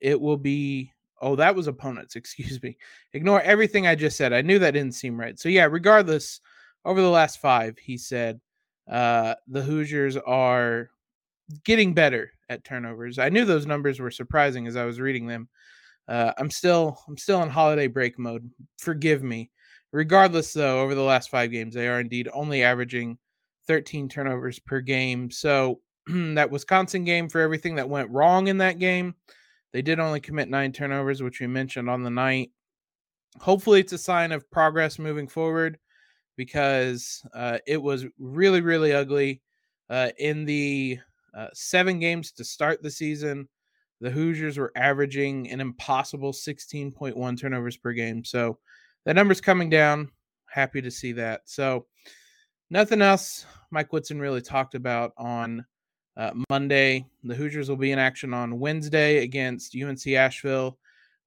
it 0.00 0.20
will 0.20 0.36
be 0.36 0.92
Oh, 1.20 1.36
that 1.36 1.56
was 1.56 1.68
opponents. 1.68 2.16
Excuse 2.16 2.62
me. 2.62 2.76
Ignore 3.14 3.40
everything 3.40 3.86
I 3.86 3.94
just 3.94 4.16
said. 4.16 4.34
I 4.34 4.42
knew 4.42 4.58
that 4.58 4.72
didn't 4.72 4.94
seem 4.94 5.18
right. 5.18 5.38
So 5.38 5.48
yeah, 5.48 5.64
regardless, 5.64 6.40
over 6.84 7.00
the 7.00 7.08
last 7.08 7.40
five, 7.40 7.78
he 7.78 7.96
said 7.96 8.40
uh, 8.90 9.34
the 9.48 9.62
Hoosiers 9.62 10.18
are 10.18 10.90
getting 11.64 11.94
better 11.94 12.32
at 12.50 12.64
turnovers. 12.64 13.18
I 13.18 13.30
knew 13.30 13.46
those 13.46 13.66
numbers 13.66 14.00
were 14.00 14.10
surprising 14.10 14.66
as 14.66 14.76
I 14.76 14.84
was 14.84 15.00
reading 15.00 15.26
them. 15.26 15.48
Uh, 16.08 16.32
I'm 16.38 16.50
still 16.50 16.98
I'm 17.08 17.16
still 17.16 17.42
in 17.42 17.48
holiday 17.48 17.86
break 17.86 18.18
mode. 18.18 18.50
Forgive 18.78 19.22
me. 19.22 19.50
Regardless, 19.92 20.52
though, 20.52 20.80
over 20.80 20.94
the 20.94 21.02
last 21.02 21.30
five 21.30 21.52
games, 21.52 21.74
they 21.74 21.86
are 21.86 22.00
indeed 22.00 22.28
only 22.32 22.64
averaging 22.64 23.16
13 23.68 24.08
turnovers 24.08 24.58
per 24.58 24.80
game. 24.80 25.30
So 25.30 25.80
that 26.08 26.50
Wisconsin 26.50 27.04
game, 27.04 27.28
for 27.28 27.40
everything 27.40 27.76
that 27.76 27.88
went 27.88 28.10
wrong 28.10 28.48
in 28.48 28.58
that 28.58 28.78
game, 28.78 29.14
they 29.72 29.82
did 29.82 30.00
only 30.00 30.20
commit 30.20 30.48
nine 30.48 30.72
turnovers, 30.72 31.22
which 31.22 31.40
we 31.40 31.46
mentioned 31.46 31.88
on 31.88 32.02
the 32.02 32.10
night. 32.10 32.50
Hopefully, 33.40 33.80
it's 33.80 33.92
a 33.92 33.98
sign 33.98 34.32
of 34.32 34.50
progress 34.50 34.98
moving 34.98 35.28
forward 35.28 35.78
because 36.36 37.22
uh, 37.34 37.58
it 37.66 37.80
was 37.80 38.04
really, 38.18 38.60
really 38.60 38.92
ugly. 38.92 39.40
Uh, 39.90 40.08
in 40.18 40.44
the 40.44 40.98
uh, 41.36 41.48
seven 41.52 41.98
games 41.98 42.32
to 42.32 42.42
start 42.42 42.82
the 42.82 42.90
season, 42.90 43.46
the 44.04 44.10
Hoosiers 44.10 44.58
were 44.58 44.70
averaging 44.76 45.50
an 45.50 45.62
impossible 45.62 46.30
16.1 46.30 47.40
turnovers 47.40 47.78
per 47.78 47.92
game. 47.92 48.22
So 48.22 48.58
that 49.06 49.16
number's 49.16 49.40
coming 49.40 49.70
down. 49.70 50.10
Happy 50.44 50.82
to 50.82 50.90
see 50.90 51.12
that. 51.12 51.40
So, 51.46 51.86
nothing 52.68 53.00
else 53.00 53.46
Mike 53.70 53.94
Woodson 53.94 54.20
really 54.20 54.42
talked 54.42 54.74
about 54.74 55.14
on 55.16 55.64
uh, 56.18 56.32
Monday. 56.50 57.06
The 57.22 57.34
Hoosiers 57.34 57.70
will 57.70 57.78
be 57.78 57.92
in 57.92 57.98
action 57.98 58.34
on 58.34 58.60
Wednesday 58.60 59.22
against 59.22 59.74
UNC 59.74 60.06
Asheville. 60.08 60.76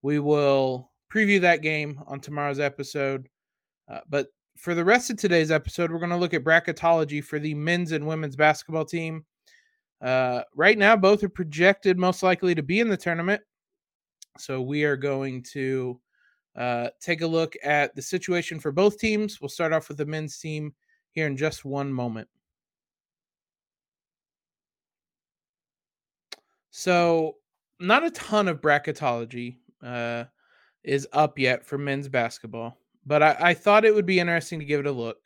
We 0.04 0.20
will 0.20 0.92
preview 1.12 1.42
that 1.42 1.64
game 1.64 2.00
on 2.06 2.20
tomorrow's 2.20 2.60
episode. 2.60 3.28
Uh, 3.92 4.02
but 4.08 4.28
for 4.56 4.76
the 4.76 4.86
rest 4.86 5.10
of 5.10 5.18
today's 5.18 5.50
episode, 5.50 5.92
we're 5.92 5.98
going 5.98 6.12
to 6.12 6.16
look 6.16 6.36
at 6.36 6.44
bracketology 6.44 7.24
for 7.24 7.40
the 7.40 7.56
men's 7.56 7.92
and 7.92 8.06
women's 8.06 8.36
basketball 8.36 8.86
team. 8.86 9.26
Uh, 10.02 10.44
right 10.56 10.78
now, 10.78 10.96
both 10.96 11.24
are 11.24 11.30
projected 11.30 11.98
most 11.98 12.24
likely 12.24 12.54
to 12.56 12.64
be 12.64 12.80
in 12.80 12.90
the 12.90 12.98
tournament. 12.98 13.42
So 14.38 14.62
we 14.62 14.84
are 14.84 14.98
going 14.98 15.44
to 15.54 16.00
uh, 16.56 16.90
take 17.00 17.22
a 17.22 17.28
look 17.28 17.56
at 17.64 17.96
the 17.96 18.02
situation 18.02 18.60
for 18.60 18.72
both 18.72 19.00
teams. 19.00 19.42
We'll 19.42 19.50
start 19.50 19.74
off 19.74 19.90
with 19.90 19.98
the 19.98 20.06
men's 20.06 20.38
team 20.38 20.74
here 21.12 21.28
in 21.28 21.38
just 21.38 21.66
one 21.66 21.92
moment. 21.92 22.28
So, 26.72 27.38
not 27.80 28.04
a 28.04 28.12
ton 28.12 28.48
of 28.48 28.62
bracketology 28.62 29.58
uh, 29.84 30.26
is 30.84 31.08
up 31.12 31.40
yet 31.40 31.66
for 31.66 31.78
men's 31.78 32.08
basketball, 32.08 32.78
but 33.06 33.24
I, 33.24 33.36
I 33.40 33.54
thought 33.56 33.86
it 33.86 33.96
would 33.96 34.06
be 34.06 34.20
interesting 34.20 34.60
to 34.60 34.66
give 34.66 34.82
it 34.82 34.86
a 34.86 34.92
look 34.92 35.18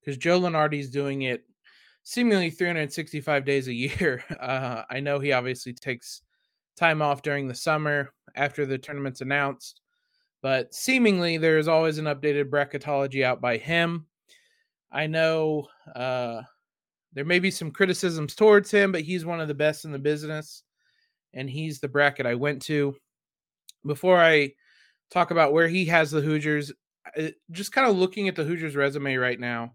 because 0.00 0.16
Joe 0.16 0.40
Lunardi's 0.40 0.90
doing 0.90 1.22
it 1.22 1.44
seemingly 2.04 2.50
365 2.50 3.44
days 3.44 3.68
a 3.68 3.74
year. 3.74 4.22
Uh, 4.40 4.84
I 4.90 5.00
know 5.00 5.18
he 5.18 5.32
obviously 5.32 5.72
takes 5.72 6.20
time 6.76 7.00
off 7.00 7.22
during 7.22 7.48
the 7.48 7.54
summer 7.54 8.12
after 8.36 8.66
the 8.66 8.76
tournament's 8.76 9.22
announced, 9.22 9.80
but 10.42 10.74
seemingly 10.74 11.38
there's 11.38 11.68
always 11.68 11.98
an 11.98 12.04
updated 12.04 12.50
bracketology 12.50 13.24
out 13.24 13.40
by 13.40 13.56
him. 13.56 14.06
I 14.92 15.06
know 15.06 15.68
uh, 15.96 16.42
there 17.14 17.24
may 17.24 17.38
be 17.38 17.50
some 17.50 17.70
criticisms 17.70 18.34
towards 18.34 18.70
him, 18.70 18.92
but 18.92 19.00
he's 19.00 19.24
one 19.24 19.40
of 19.40 19.48
the 19.48 19.54
best 19.54 19.84
in 19.84 19.92
the 19.92 19.98
business, 19.98 20.62
and 21.32 21.48
he's 21.48 21.80
the 21.80 21.88
bracket 21.88 22.26
I 22.26 22.34
went 22.34 22.60
to. 22.62 22.94
Before 23.86 24.20
I 24.20 24.52
talk 25.10 25.30
about 25.30 25.52
where 25.52 25.68
he 25.68 25.86
has 25.86 26.10
the 26.10 26.20
Hoosiers, 26.20 26.72
just 27.50 27.72
kind 27.72 27.88
of 27.88 27.96
looking 27.96 28.28
at 28.28 28.36
the 28.36 28.44
Hoosiers 28.44 28.76
resume 28.76 29.16
right 29.16 29.40
now, 29.40 29.74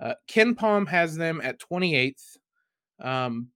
uh, 0.00 0.14
Palm 0.56 0.86
has 0.86 1.16
them 1.16 1.40
at 1.42 1.60
28th. 1.60 2.36
Um, 3.00 3.48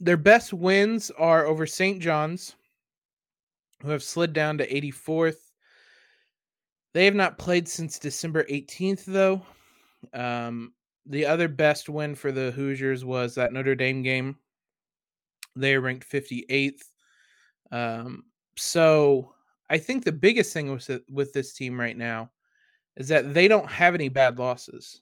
their 0.00 0.16
best 0.16 0.52
wins 0.52 1.10
are 1.12 1.46
over 1.46 1.66
St. 1.66 2.00
John's, 2.00 2.54
who 3.82 3.90
have 3.90 4.02
slid 4.02 4.32
down 4.32 4.58
to 4.58 4.68
84th. 4.68 5.36
They 6.92 7.04
have 7.04 7.14
not 7.14 7.38
played 7.38 7.68
since 7.68 7.98
December 7.98 8.44
18th, 8.44 9.04
though. 9.04 9.42
Um, 10.12 10.72
the 11.06 11.26
other 11.26 11.48
best 11.48 11.88
win 11.88 12.14
for 12.14 12.32
the 12.32 12.50
Hoosiers 12.50 13.04
was 13.04 13.34
that 13.34 13.52
Notre 13.52 13.74
Dame 13.74 14.02
game. 14.02 14.36
They 15.56 15.74
are 15.74 15.80
ranked 15.80 16.10
58th. 16.10 16.82
Um, 17.70 18.24
so 18.56 19.34
I 19.70 19.78
think 19.78 20.04
the 20.04 20.12
biggest 20.12 20.52
thing 20.52 20.70
with 20.70 20.90
with 21.08 21.32
this 21.32 21.54
team 21.54 21.80
right 21.80 21.96
now 21.96 22.30
is 22.96 23.08
that 23.08 23.34
they 23.34 23.48
don't 23.48 23.70
have 23.70 23.94
any 23.94 24.08
bad 24.08 24.38
losses. 24.38 25.00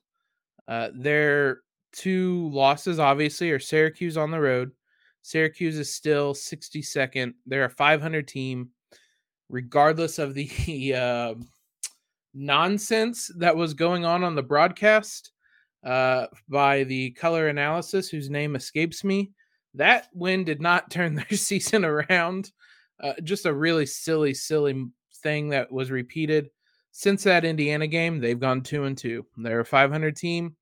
Uh, 0.69 0.91
their 0.95 1.61
two 1.93 2.49
losses, 2.51 2.99
obviously, 2.99 3.51
are 3.51 3.59
Syracuse 3.59 4.17
on 4.17 4.31
the 4.31 4.41
road. 4.41 4.71
Syracuse 5.23 5.79
is 5.79 5.95
still 5.95 6.35
62nd. 6.35 7.35
They're 7.47 7.65
a 7.65 7.71
500 7.71 8.27
team, 8.27 8.71
regardless 9.49 10.19
of 10.19 10.35
the 10.35 10.95
uh, 10.97 11.35
nonsense 12.35 13.31
that 13.37 13.57
was 13.57 13.75
going 13.75 14.05
on 14.05 14.25
on 14.25 14.35
the 14.35 14.43
broadcast 14.43 15.33
uh, 15.85 16.27
by 16.49 16.85
the 16.85 17.11
color 17.13 17.49
analysis, 17.49 18.09
whose 18.09 18.31
name 18.31 18.57
escapes 18.57 19.05
me. 19.05 19.33
That 19.75 20.09
win 20.15 20.45
did 20.45 20.61
not 20.61 20.91
turn 20.91 21.15
their 21.31 21.37
season 21.37 21.85
around. 21.85 22.53
Uh, 23.03 23.15
just 23.23 23.47
a 23.47 23.53
really 23.53 23.87
silly, 23.87 24.35
silly 24.35 24.87
thing 25.23 25.49
that 25.51 25.71
was 25.73 25.91
repeated. 25.91 26.51
Since 26.93 27.23
that 27.25 27.45
Indiana 27.45 27.87
game, 27.87 28.19
they've 28.21 28.39
gone 28.39 28.63
two 28.63 28.85
and 28.85 28.97
two. 28.97 29.25
They're 29.37 29.61
a 29.61 29.65
500 29.65 30.17
team, 30.17 30.57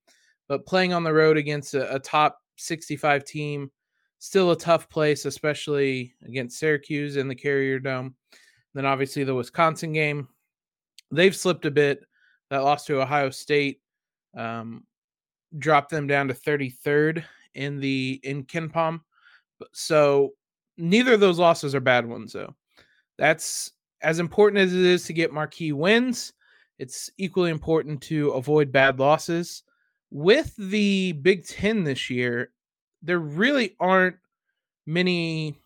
but 0.47 0.65
playing 0.65 0.93
on 0.93 1.03
the 1.03 1.13
road 1.13 1.37
against 1.37 1.73
a, 1.73 1.95
a 1.95 1.99
top 1.99 2.39
65 2.57 3.23
team, 3.23 3.71
still 4.19 4.51
a 4.51 4.57
tough 4.57 4.89
place, 4.89 5.25
especially 5.25 6.13
against 6.25 6.59
Syracuse 6.59 7.15
in 7.15 7.27
the 7.27 7.35
Carrier 7.35 7.79
Dome. 7.79 8.15
Then 8.73 8.85
obviously 8.85 9.23
the 9.23 9.35
Wisconsin 9.35 9.93
game, 9.93 10.27
they've 11.11 11.35
slipped 11.35 11.65
a 11.65 11.71
bit. 11.71 12.01
That 12.49 12.63
loss 12.63 12.85
to 12.85 13.01
Ohio 13.01 13.29
State 13.29 13.81
um, 14.37 14.83
dropped 15.57 15.89
them 15.89 16.07
down 16.07 16.27
to 16.27 16.33
33rd 16.33 17.23
in 17.55 17.79
the 17.79 18.19
in 18.23 18.43
KenPom. 18.43 19.01
So 19.73 20.33
neither 20.77 21.13
of 21.13 21.19
those 21.19 21.39
losses 21.39 21.75
are 21.75 21.79
bad 21.79 22.07
ones, 22.07 22.33
though. 22.33 22.55
That's 23.17 23.71
as 24.01 24.19
important 24.19 24.61
as 24.61 24.73
it 24.73 24.81
is 24.81 25.05
to 25.05 25.13
get 25.13 25.33
marquee 25.33 25.71
wins. 25.71 26.33
It's 26.77 27.09
equally 27.17 27.51
important 27.51 28.01
to 28.03 28.31
avoid 28.31 28.71
bad 28.71 28.99
losses. 28.99 29.63
With 30.11 30.55
the 30.57 31.13
Big 31.13 31.45
Ten 31.45 31.83
this 31.83 32.09
year, 32.09 32.51
there 33.01 33.19
really 33.19 33.75
aren't 33.79 34.15
many, 34.85 35.59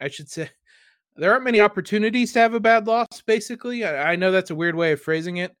I 0.00 0.08
should 0.08 0.30
say, 0.30 0.50
there 1.16 1.32
aren't 1.32 1.44
many 1.44 1.60
opportunities 1.60 2.32
to 2.32 2.40
have 2.40 2.54
a 2.54 2.60
bad 2.60 2.86
loss, 2.86 3.22
basically. 3.26 3.84
I, 3.84 4.12
I 4.12 4.16
know 4.16 4.32
that's 4.32 4.50
a 4.50 4.54
weird 4.54 4.74
way 4.74 4.92
of 4.92 5.00
phrasing 5.00 5.36
it. 5.36 5.54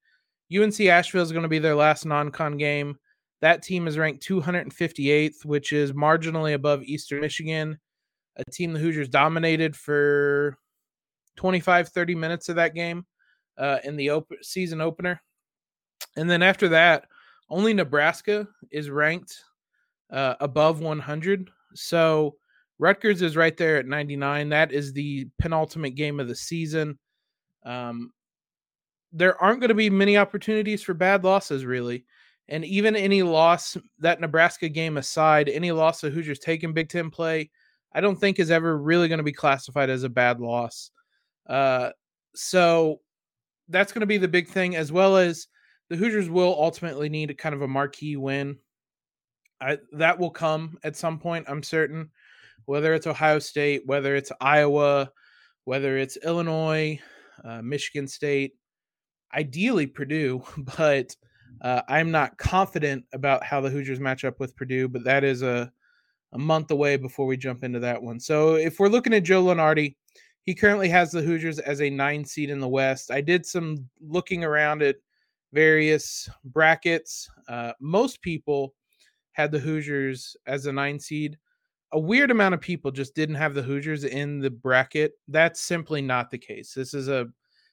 UNC 0.54 0.80
Asheville 0.80 1.22
is 1.22 1.32
going 1.32 1.42
to 1.42 1.48
be 1.48 1.58
their 1.58 1.74
last 1.74 2.04
non 2.04 2.30
con 2.30 2.56
game. 2.56 2.98
That 3.40 3.62
team 3.62 3.86
is 3.86 3.98
ranked 3.98 4.26
258th, 4.26 5.44
which 5.44 5.72
is 5.72 5.92
marginally 5.92 6.54
above 6.54 6.82
Eastern 6.82 7.20
Michigan 7.20 7.78
a 8.36 8.50
team 8.50 8.72
the 8.72 8.80
Hoosiers 8.80 9.08
dominated 9.08 9.76
for 9.76 10.58
25, 11.36 11.88
30 11.88 12.14
minutes 12.14 12.48
of 12.48 12.56
that 12.56 12.74
game 12.74 13.04
uh, 13.58 13.78
in 13.84 13.96
the 13.96 14.10
op- 14.10 14.32
season 14.42 14.80
opener. 14.80 15.20
And 16.16 16.28
then 16.28 16.42
after 16.42 16.68
that, 16.68 17.06
only 17.50 17.74
Nebraska 17.74 18.48
is 18.70 18.90
ranked 18.90 19.36
uh, 20.10 20.34
above 20.40 20.80
100. 20.80 21.50
So 21.74 22.36
Rutgers 22.78 23.22
is 23.22 23.36
right 23.36 23.56
there 23.56 23.76
at 23.76 23.86
99. 23.86 24.48
That 24.48 24.72
is 24.72 24.92
the 24.92 25.28
penultimate 25.38 25.94
game 25.94 26.20
of 26.20 26.28
the 26.28 26.36
season. 26.36 26.98
Um, 27.64 28.12
there 29.12 29.40
aren't 29.40 29.60
going 29.60 29.68
to 29.68 29.74
be 29.74 29.90
many 29.90 30.16
opportunities 30.16 30.82
for 30.82 30.94
bad 30.94 31.24
losses, 31.24 31.64
really. 31.64 32.04
And 32.48 32.64
even 32.64 32.96
any 32.96 33.22
loss, 33.22 33.76
that 34.00 34.20
Nebraska 34.20 34.68
game 34.68 34.96
aside, 34.96 35.48
any 35.48 35.72
loss 35.72 36.00
the 36.00 36.10
Hoosiers 36.10 36.38
taking 36.38 36.72
Big 36.72 36.88
Ten 36.88 37.10
play– 37.10 37.50
I 37.94 38.00
don't 38.00 38.16
think 38.16 38.38
is 38.38 38.50
ever 38.50 38.76
really 38.76 39.08
going 39.08 39.18
to 39.18 39.24
be 39.24 39.32
classified 39.32 39.88
as 39.88 40.02
a 40.02 40.08
bad 40.08 40.40
loss. 40.40 40.90
Uh, 41.48 41.90
so 42.34 43.00
that's 43.68 43.92
going 43.92 44.00
to 44.00 44.06
be 44.06 44.18
the 44.18 44.28
big 44.28 44.48
thing, 44.48 44.76
as 44.76 44.92
well 44.92 45.16
as 45.16 45.46
the 45.88 45.96
Hoosiers 45.96 46.30
will 46.30 46.56
ultimately 46.58 47.08
need 47.08 47.30
a 47.30 47.34
kind 47.34 47.54
of 47.54 47.62
a 47.62 47.68
marquee 47.68 48.16
win. 48.16 48.58
I, 49.60 49.78
that 49.92 50.18
will 50.18 50.30
come 50.30 50.76
at 50.82 50.96
some 50.96 51.18
point, 51.18 51.46
I'm 51.48 51.62
certain. 51.62 52.10
Whether 52.66 52.94
it's 52.94 53.06
Ohio 53.06 53.38
State, 53.38 53.82
whether 53.86 54.16
it's 54.16 54.32
Iowa, 54.40 55.10
whether 55.64 55.98
it's 55.98 56.16
Illinois, 56.18 56.98
uh, 57.44 57.62
Michigan 57.62 58.08
State, 58.08 58.52
ideally 59.34 59.86
Purdue, 59.86 60.42
but 60.76 61.14
uh, 61.60 61.82
I'm 61.88 62.10
not 62.10 62.36
confident 62.38 63.04
about 63.12 63.44
how 63.44 63.60
the 63.60 63.70
Hoosiers 63.70 64.00
match 64.00 64.24
up 64.24 64.40
with 64.40 64.56
Purdue. 64.56 64.88
But 64.88 65.04
that 65.04 65.24
is 65.24 65.42
a 65.42 65.72
a 66.34 66.38
month 66.38 66.70
away 66.72 66.96
before 66.96 67.26
we 67.26 67.36
jump 67.36 67.62
into 67.62 67.78
that 67.78 68.02
one. 68.02 68.18
So 68.18 68.56
if 68.56 68.80
we're 68.80 68.88
looking 68.88 69.14
at 69.14 69.22
Joe 69.22 69.44
Lunardi, 69.44 69.94
he 70.44 70.54
currently 70.54 70.88
has 70.88 71.10
the 71.10 71.22
Hoosiers 71.22 71.58
as 71.58 71.80
a 71.80 71.90
nine 71.90 72.24
seed 72.24 72.50
in 72.50 72.60
the 72.60 72.68
West. 72.68 73.10
I 73.10 73.20
did 73.20 73.46
some 73.46 73.88
looking 74.00 74.44
around 74.44 74.82
at 74.82 74.96
various 75.52 76.28
brackets. 76.44 77.30
Uh, 77.48 77.72
most 77.80 78.20
people 78.20 78.74
had 79.32 79.50
the 79.50 79.58
Hoosiers 79.58 80.36
as 80.46 80.66
a 80.66 80.72
nine 80.72 80.98
seed. 81.00 81.38
A 81.92 81.98
weird 81.98 82.30
amount 82.30 82.54
of 82.54 82.60
people 82.60 82.90
just 82.90 83.14
didn't 83.14 83.36
have 83.36 83.54
the 83.54 83.62
Hoosiers 83.62 84.04
in 84.04 84.38
the 84.38 84.50
bracket. 84.50 85.12
That's 85.28 85.60
simply 85.60 86.02
not 86.02 86.30
the 86.30 86.38
case. 86.38 86.74
This 86.74 86.92
is 86.92 87.08
a 87.08 87.26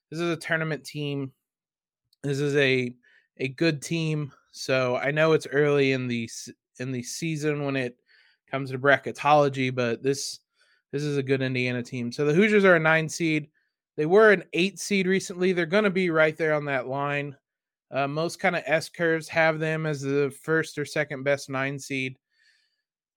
this 0.09 0.19
is 0.19 0.29
a 0.29 0.37
tournament 0.37 0.85
team. 0.85 1.33
This 2.23 2.39
is 2.39 2.55
a 2.55 2.93
a 3.37 3.49
good 3.49 3.81
team. 3.81 4.31
So 4.51 4.95
I 4.95 5.11
know 5.11 5.33
it's 5.33 5.47
early 5.47 5.91
in 5.91 6.07
the 6.07 6.29
in 6.79 6.91
the 6.91 7.03
season 7.03 7.65
when 7.65 7.75
it 7.75 7.97
comes 8.49 8.71
to 8.71 8.79
bracketology, 8.79 9.73
but 9.73 10.03
this 10.03 10.39
this 10.91 11.03
is 11.03 11.17
a 11.17 11.23
good 11.23 11.41
Indiana 11.41 11.81
team. 11.83 12.11
So 12.11 12.25
the 12.25 12.33
Hoosiers 12.33 12.65
are 12.65 12.75
a 12.75 12.79
nine 12.79 13.07
seed. 13.07 13.49
They 13.97 14.05
were 14.05 14.31
an 14.31 14.43
eight 14.53 14.79
seed 14.79 15.07
recently. 15.07 15.53
They're 15.53 15.65
going 15.65 15.83
to 15.83 15.89
be 15.89 16.09
right 16.09 16.35
there 16.37 16.53
on 16.53 16.65
that 16.65 16.87
line. 16.87 17.35
Uh, 17.91 18.07
most 18.07 18.39
kind 18.39 18.55
of 18.55 18.63
S 18.65 18.89
curves 18.89 19.27
have 19.27 19.59
them 19.59 19.85
as 19.85 20.01
the 20.01 20.33
first 20.43 20.77
or 20.77 20.85
second 20.85 21.23
best 21.23 21.49
nine 21.49 21.77
seed. 21.77 22.17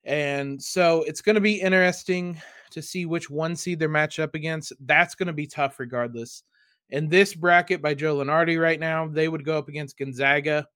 And 0.04 0.62
so 0.62 1.02
it's 1.04 1.20
going 1.22 1.36
to 1.36 1.40
be 1.40 1.60
interesting 1.60 2.40
to 2.70 2.82
see 2.82 3.06
which 3.06 3.30
one 3.30 3.56
seed 3.56 3.78
they're 3.78 3.88
matched 3.88 4.18
up 4.18 4.34
against. 4.34 4.72
That's 4.80 5.14
going 5.14 5.28
to 5.28 5.32
be 5.32 5.46
tough 5.46 5.78
regardless. 5.78 6.42
In 6.90 7.08
this 7.08 7.34
bracket 7.34 7.80
by 7.80 7.94
Joe 7.94 8.16
Lunardi 8.16 8.60
right 8.60 8.78
now, 8.78 9.06
they 9.06 9.28
would 9.28 9.44
go 9.44 9.56
up 9.56 9.68
against 9.68 9.96
Gonzaga, 9.96 10.66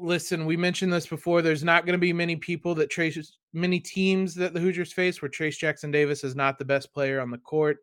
listen, 0.00 0.46
we 0.46 0.56
mentioned 0.56 0.92
this 0.92 1.06
before. 1.06 1.42
There's 1.42 1.64
not 1.64 1.84
going 1.84 1.94
to 1.94 1.98
be 1.98 2.12
many 2.12 2.36
people 2.36 2.74
that 2.76 2.90
trace 2.90 3.36
many 3.52 3.80
teams 3.80 4.34
that 4.34 4.54
the 4.54 4.60
Hoosiers 4.60 4.92
face 4.92 5.20
where 5.20 5.28
Trayce 5.28 5.58
Jackson 5.58 5.90
Davis 5.90 6.24
is 6.24 6.34
not 6.34 6.58
the 6.58 6.64
best 6.64 6.92
player 6.92 7.20
on 7.20 7.30
the 7.30 7.38
court. 7.38 7.78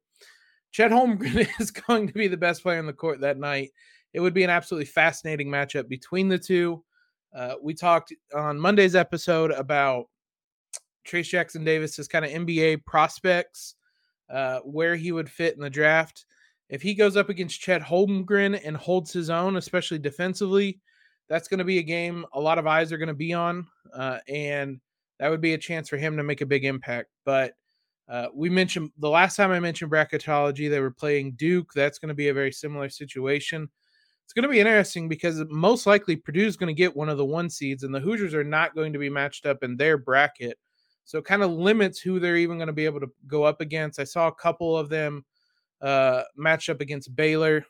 Chet 0.71 0.91
Holmgren 0.91 1.47
is 1.59 1.71
going 1.71 2.07
to 2.07 2.13
be 2.13 2.27
the 2.27 2.37
best 2.37 2.63
player 2.63 2.79
on 2.79 2.85
the 2.85 2.93
court 2.93 3.21
that 3.21 3.37
night. 3.37 3.71
It 4.13 4.19
would 4.19 4.33
be 4.33 4.43
an 4.43 4.49
absolutely 4.49 4.85
fascinating 4.85 5.49
matchup 5.49 5.87
between 5.87 6.27
the 6.27 6.37
two. 6.39 6.83
Uh, 7.35 7.55
we 7.61 7.73
talked 7.73 8.13
on 8.35 8.59
Monday's 8.59 8.95
episode 8.95 9.51
about 9.51 10.05
Trayce 11.07 11.29
Jackson 11.29 11.63
Davis's 11.63 12.07
kind 12.07 12.25
of 12.25 12.31
NBA 12.31 12.85
prospects, 12.85 13.75
uh, 14.29 14.59
where 14.59 14.95
he 14.95 15.11
would 15.11 15.29
fit 15.29 15.55
in 15.55 15.61
the 15.61 15.69
draft. 15.69 16.25
If 16.69 16.81
he 16.81 16.93
goes 16.93 17.15
up 17.15 17.29
against 17.29 17.61
Chet 17.61 17.81
Holmgren 17.81 18.59
and 18.65 18.75
holds 18.75 19.13
his 19.13 19.29
own, 19.29 19.55
especially 19.55 19.99
defensively, 19.99 20.81
that's 21.29 21.47
going 21.47 21.57
to 21.59 21.63
be 21.63 21.79
a 21.79 21.83
game 21.83 22.25
a 22.33 22.39
lot 22.39 22.57
of 22.57 22.67
eyes 22.67 22.91
are 22.91 22.97
going 22.97 23.07
to 23.07 23.13
be 23.13 23.33
on, 23.33 23.67
uh, 23.93 24.19
and 24.27 24.79
that 25.19 25.29
would 25.29 25.41
be 25.41 25.53
a 25.53 25.57
chance 25.57 25.89
for 25.89 25.97
him 25.97 26.17
to 26.17 26.23
make 26.23 26.41
a 26.41 26.45
big 26.45 26.65
impact. 26.65 27.09
But 27.25 27.53
uh, 28.09 28.27
we 28.33 28.49
mentioned 28.49 28.91
the 28.99 29.09
last 29.09 29.35
time 29.35 29.51
I 29.51 29.59
mentioned 29.59 29.91
bracketology, 29.91 30.69
they 30.69 30.79
were 30.79 30.91
playing 30.91 31.33
Duke. 31.33 31.73
That's 31.73 31.99
going 31.99 32.09
to 32.09 32.15
be 32.15 32.29
a 32.29 32.33
very 32.33 32.51
similar 32.51 32.89
situation. 32.89 33.69
it's 34.23 34.33
going 34.33 34.43
to 34.43 34.49
be 34.49 34.59
interesting 34.59 35.09
because 35.09 35.43
most 35.49 35.85
likely 35.85 36.15
Purdue's 36.15 36.55
going 36.55 36.73
to 36.73 36.77
get 36.77 36.95
one 36.95 37.09
of 37.09 37.17
the 37.17 37.25
one 37.25 37.49
seeds, 37.49 37.83
and 37.83 37.93
the 37.93 37.99
Hoosiers 37.99 38.33
are 38.33 38.43
not 38.43 38.75
going 38.75 38.93
to 38.93 38.99
be 38.99 39.09
matched 39.09 39.45
up 39.45 39.63
in 39.63 39.75
their 39.75 39.97
bracket. 39.97 40.57
So 41.03 41.17
it 41.17 41.25
kind 41.25 41.41
of 41.41 41.51
limits 41.51 41.99
who 41.99 42.19
they're 42.19 42.35
even 42.35 42.57
going 42.57 42.67
to 42.67 42.73
be 42.73 42.85
able 42.85 42.99
to 42.99 43.11
go 43.27 43.43
up 43.43 43.61
against. 43.61 43.99
I 43.99 44.03
saw 44.03 44.27
a 44.27 44.35
couple 44.35 44.77
of 44.77 44.89
them 44.89 45.23
uh, 45.81 46.23
match 46.35 46.69
up 46.69 46.81
against 46.81 47.15
Baylor. 47.15 47.65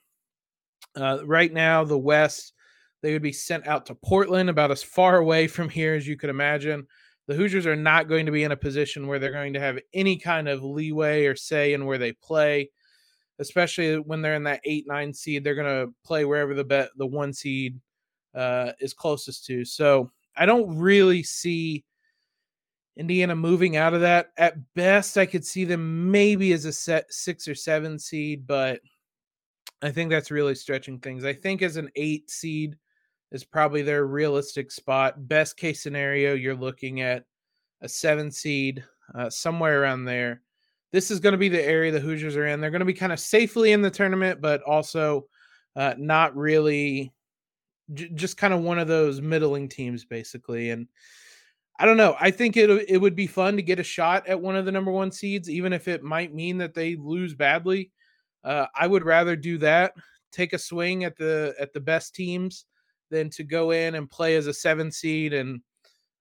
Uh, 0.95 1.19
right 1.23 1.53
now, 1.53 1.83
the 1.83 1.97
West, 1.97 2.53
they 3.01 3.13
would 3.13 3.21
be 3.21 3.33
sent 3.33 3.67
out 3.67 3.85
to 3.87 3.95
Portland, 3.95 4.49
about 4.49 4.71
as 4.71 4.83
far 4.83 5.17
away 5.17 5.47
from 5.47 5.69
here 5.69 5.93
as 5.95 6.07
you 6.07 6.17
could 6.17 6.29
imagine. 6.29 6.87
The 7.27 7.35
Hoosiers 7.35 7.65
are 7.65 7.75
not 7.75 8.07
going 8.07 8.25
to 8.25 8.31
be 8.31 8.43
in 8.43 8.51
a 8.51 8.57
position 8.57 9.07
where 9.07 9.19
they're 9.19 9.31
going 9.31 9.53
to 9.53 9.59
have 9.59 9.79
any 9.93 10.17
kind 10.17 10.47
of 10.47 10.63
leeway 10.63 11.25
or 11.25 11.35
say 11.35 11.73
in 11.73 11.85
where 11.85 11.97
they 11.97 12.13
play 12.13 12.69
especially 13.39 13.95
when 13.99 14.21
they're 14.21 14.35
in 14.35 14.43
that 14.43 14.61
eight 14.65 14.85
nine 14.87 15.13
seed. 15.13 15.43
They're 15.43 15.55
going 15.55 15.87
to 15.87 15.93
play 16.03 16.25
wherever 16.25 16.53
the 16.53 16.63
bet 16.63 16.89
the 16.97 17.05
one 17.05 17.33
seed 17.33 17.79
uh, 18.35 18.71
is 18.79 18.93
closest 18.93 19.45
to. 19.45 19.65
So 19.65 20.11
I 20.35 20.45
don't 20.45 20.77
really 20.77 21.23
see 21.23 21.83
Indiana 22.97 23.35
moving 23.35 23.77
out 23.77 23.93
of 23.93 24.01
that. 24.01 24.29
At 24.37 24.55
best, 24.73 25.17
I 25.17 25.25
could 25.25 25.45
see 25.45 25.65
them 25.65 26.11
maybe 26.11 26.51
as 26.53 26.65
a 26.65 26.73
set 26.73 27.11
six 27.13 27.47
or 27.47 27.55
seven 27.55 27.99
seed, 27.99 28.47
but 28.47 28.81
I 29.81 29.91
think 29.91 30.09
that's 30.09 30.31
really 30.31 30.55
stretching 30.55 30.99
things. 30.99 31.23
I 31.23 31.33
think 31.33 31.61
as 31.61 31.77
an 31.77 31.89
eight 31.95 32.31
seed 32.31 32.75
is 33.31 33.43
probably 33.43 33.81
their 33.81 34.05
realistic 34.05 34.71
spot. 34.71 35.27
Best 35.27 35.57
case 35.57 35.83
scenario, 35.83 36.33
you're 36.33 36.55
looking 36.55 37.01
at 37.01 37.25
a 37.81 37.89
seven 37.89 38.31
seed, 38.31 38.83
uh, 39.15 39.29
somewhere 39.29 39.81
around 39.81 40.05
there 40.05 40.41
this 40.91 41.11
is 41.11 41.19
going 41.19 41.33
to 41.33 41.37
be 41.37 41.49
the 41.49 41.63
area 41.63 41.91
the 41.91 41.99
Hoosiers 41.99 42.35
are 42.35 42.47
in. 42.47 42.61
They're 42.61 42.71
going 42.71 42.79
to 42.79 42.85
be 42.85 42.93
kind 42.93 43.11
of 43.11 43.19
safely 43.19 43.71
in 43.71 43.81
the 43.81 43.91
tournament, 43.91 44.41
but 44.41 44.61
also 44.63 45.27
uh, 45.75 45.95
not 45.97 46.35
really 46.35 47.13
j- 47.93 48.09
just 48.13 48.37
kind 48.37 48.53
of 48.53 48.61
one 48.61 48.79
of 48.79 48.87
those 48.87 49.21
middling 49.21 49.67
teams, 49.67 50.05
basically. 50.05 50.69
And 50.69 50.87
I 51.79 51.85
don't 51.85 51.97
know. 51.97 52.15
I 52.19 52.31
think 52.31 52.57
it 52.57 52.69
it 52.87 52.97
would 52.97 53.15
be 53.15 53.27
fun 53.27 53.55
to 53.57 53.61
get 53.61 53.79
a 53.79 53.83
shot 53.83 54.27
at 54.27 54.41
one 54.41 54.55
of 54.55 54.65
the 54.65 54.71
number 54.71 54.91
one 54.91 55.11
seeds, 55.11 55.49
even 55.49 55.73
if 55.73 55.87
it 55.87 56.03
might 56.03 56.33
mean 56.33 56.57
that 56.59 56.73
they 56.73 56.95
lose 56.95 57.33
badly. 57.35 57.91
Uh, 58.43 58.67
I 58.73 58.87
would 58.87 59.03
rather 59.03 59.35
do 59.35 59.57
that, 59.59 59.93
take 60.31 60.53
a 60.53 60.57
swing 60.57 61.03
at 61.03 61.17
the 61.17 61.53
at 61.59 61.73
the 61.73 61.81
best 61.81 62.15
teams, 62.15 62.65
than 63.09 63.29
to 63.31 63.43
go 63.43 63.71
in 63.71 63.95
and 63.95 64.09
play 64.09 64.35
as 64.35 64.47
a 64.47 64.53
seven 64.53 64.91
seed 64.91 65.33
and 65.33 65.61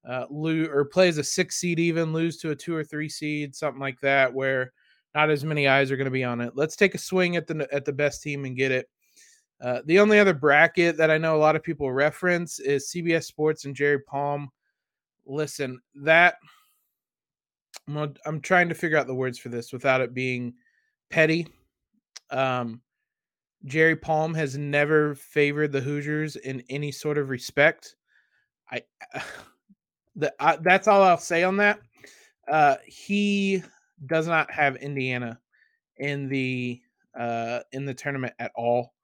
uh, 0.08 0.26
lose 0.30 0.68
or 0.68 0.84
play 0.84 1.08
as 1.08 1.18
a 1.18 1.24
six 1.24 1.56
seed, 1.56 1.78
even 1.78 2.12
lose 2.12 2.38
to 2.38 2.50
a 2.50 2.56
two 2.56 2.74
or 2.74 2.84
three 2.84 3.08
seed, 3.08 3.54
something 3.54 3.80
like 3.80 4.00
that, 4.00 4.32
where 4.32 4.72
not 5.14 5.30
as 5.30 5.44
many 5.44 5.66
eyes 5.66 5.90
are 5.90 5.96
going 5.96 6.04
to 6.04 6.10
be 6.10 6.24
on 6.24 6.40
it. 6.40 6.52
Let's 6.54 6.76
take 6.76 6.94
a 6.94 6.98
swing 6.98 7.36
at 7.36 7.46
the 7.46 7.68
at 7.72 7.84
the 7.84 7.92
best 7.92 8.22
team 8.22 8.44
and 8.44 8.56
get 8.56 8.70
it. 8.70 8.88
Uh, 9.60 9.80
the 9.86 9.98
only 9.98 10.18
other 10.18 10.34
bracket 10.34 10.96
that 10.98 11.10
I 11.10 11.18
know 11.18 11.34
a 11.34 11.38
lot 11.38 11.56
of 11.56 11.62
people 11.62 11.90
reference 11.90 12.58
is 12.58 12.92
CBS 12.94 13.24
Sports 13.24 13.64
and 13.64 13.74
Jerry 13.74 14.00
Palm. 14.00 14.50
Listen, 15.24 15.80
that 15.94 16.36
I'm, 17.88 18.14
I'm 18.26 18.40
trying 18.40 18.68
to 18.68 18.74
figure 18.74 18.98
out 18.98 19.06
the 19.06 19.14
words 19.14 19.38
for 19.38 19.48
this 19.48 19.72
without 19.72 20.00
it 20.00 20.14
being 20.14 20.54
petty. 21.10 21.48
Um, 22.30 22.82
Jerry 23.66 23.96
Palm 23.96 24.32
has 24.34 24.56
never 24.56 25.14
favored 25.14 25.72
the 25.72 25.80
Hoosiers 25.80 26.36
in 26.36 26.62
any 26.68 26.92
sort 26.92 27.18
of 27.18 27.28
respect. 27.28 27.96
I 28.70 28.82
the, 30.16 30.32
uh, 30.38 30.56
that's 30.62 30.88
all 30.88 31.02
I'll 31.02 31.18
say 31.18 31.42
on 31.42 31.56
that. 31.58 31.80
Uh, 32.48 32.76
he 32.86 33.62
does 34.06 34.26
not 34.26 34.50
have 34.50 34.76
Indiana 34.76 35.40
in 35.98 36.28
the 36.28 36.80
uh, 37.18 37.60
in 37.72 37.84
the 37.84 37.94
tournament 37.94 38.34
at 38.38 38.52
all. 38.54 38.94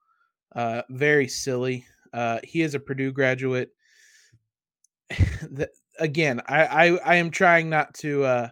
Uh, 0.54 0.82
very 0.90 1.28
silly. 1.28 1.84
Uh, 2.12 2.38
he 2.44 2.62
is 2.62 2.74
a 2.74 2.80
Purdue 2.80 3.10
graduate. 3.10 3.70
the, 5.10 5.68
again, 5.98 6.40
I, 6.46 6.64
I 6.64 6.98
I 6.98 7.14
am 7.16 7.30
trying 7.30 7.68
not 7.68 7.94
to 7.94 8.24
uh, 8.24 8.48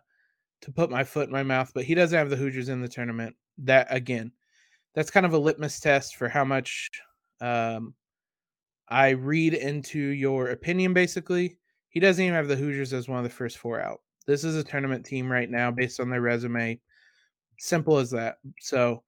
to 0.63 0.73
put 0.73 0.91
my 0.91 1.05
foot 1.05 1.29
in 1.29 1.33
my 1.33 1.43
mouth, 1.43 1.71
but 1.75 1.85
he 1.85 1.95
doesn't 1.95 2.19
have 2.19 2.31
the 2.31 2.37
Hoosiers 2.37 2.69
in 2.69 2.81
the 2.81 2.89
tournament. 2.89 3.37
That 3.59 3.87
again, 3.91 4.33
that's 4.95 5.11
kind 5.11 5.27
of 5.27 5.33
a 5.33 5.39
litmus 5.39 5.81
test 5.81 6.17
for 6.17 6.29
how 6.29 6.45
much 6.45 6.91
um, 7.41 7.95
I 8.89 9.11
read 9.11 9.55
into 9.55 9.99
your 9.99 10.49
opinion, 10.49 10.93
basically. 10.93 11.59
He 11.91 12.01
doesn't 12.01 12.23
even 12.23 12.35
have 12.35 12.49
the 12.49 12.57
Hoosiers 12.57 12.93
as 12.93 13.09
one 13.09 13.19
of 13.19 13.25
the 13.25 13.31
first 13.31 13.59
four 13.59 13.81
out. 13.81 14.01
This 14.27 14.45
is 14.45 14.57
a 14.57 14.65
tournament 14.65 15.05
team 15.05 15.31
right 15.31 15.51
now 15.51 15.71
based 15.71 16.01
on 16.01 16.11
their 16.11 16.21
resume. 16.21 16.81
Simple 17.59 17.99
as 17.99 18.11
that. 18.11 18.37
So 18.61 19.03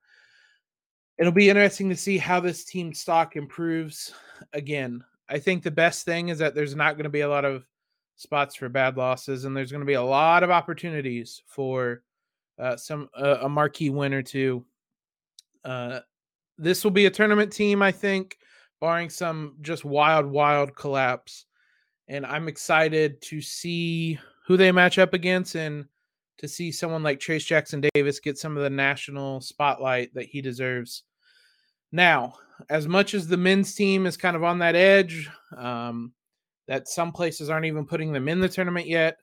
it'll 1.19 1.33
be 1.33 1.51
interesting 1.51 1.89
to 1.89 1.97
see 1.97 2.19
how 2.19 2.41
this 2.41 2.65
team 2.65 2.93
stock 2.93 3.37
improves. 3.37 4.13
Again, 4.53 5.03
I 5.29 5.39
think 5.39 5.63
the 5.63 5.71
best 5.71 6.05
thing 6.05 6.29
is 6.29 6.39
that 6.39 6.55
there's 6.55 6.75
not 6.75 6.95
going 6.95 7.05
to 7.05 7.11
be 7.11 7.21
a 7.21 7.29
lot 7.29 7.45
of 7.45 7.65
spots 8.17 8.55
for 8.55 8.69
bad 8.69 8.97
losses, 8.97 9.45
and 9.45 9.57
there's 9.57 9.71
going 9.71 9.81
to 9.81 9.87
be 9.87 9.95
a 9.95 10.03
lot 10.03 10.43
of 10.43 10.51
opportunities 10.51 11.43
for 11.47 12.03
uh, 12.59 12.77
some 12.77 13.09
uh, 13.17 13.39
a 13.43 13.49
marquee 13.49 13.91
win 13.91 14.15
or 14.15 14.23
two. 14.23 14.65
Uh, 15.65 16.01
this 16.59 16.85
will 16.85 16.91
be 16.91 17.07
a 17.07 17.11
tournament 17.11 17.53
team, 17.53 17.83
I 17.83 17.93
think, 17.93 18.37
barring 18.81 19.11
some 19.11 19.57
just 19.61 19.85
wild, 19.85 20.27
wild 20.27 20.75
collapse 20.75 21.47
and 22.09 22.27
I'm 22.27 22.49
excited 22.49 23.23
to 23.23 23.41
see 23.41 24.19
who 24.47 24.57
they 24.57 24.73
match 24.73 24.99
up 24.99 25.15
against 25.15 25.55
and 25.55 25.87
to 26.39 26.47
see 26.47 26.73
someone 26.73 27.03
like 27.03 27.21
Trayce 27.21 27.47
Jackson 27.47 27.83
Davis 27.95 28.21
get 28.21 28.37
some 28.37 28.57
of 28.57 28.63
the 28.63 28.71
national 28.71 29.41
spotlight 29.41 30.13
that 30.15 30.27
he 30.27 30.43
deserves. 30.43 31.05
Now, 31.93 32.35
as 32.69 32.89
much 32.89 33.15
as 33.15 33.27
the 33.27 33.37
men's 33.37 33.75
team 33.75 34.07
is 34.07 34.17
kind 34.17 34.37
of 34.37 34.45
on 34.45 34.59
that 34.59 34.75
edge, 34.75 35.31
um, 35.57 36.13
that 36.67 36.89
some 36.89 37.13
places 37.13 37.49
aren't 37.49 37.67
even 37.67 37.87
putting 37.87 38.13
them 38.13 38.29
in 38.29 38.41
the 38.41 38.49
tournament 38.49 38.87
yet, 38.87 39.19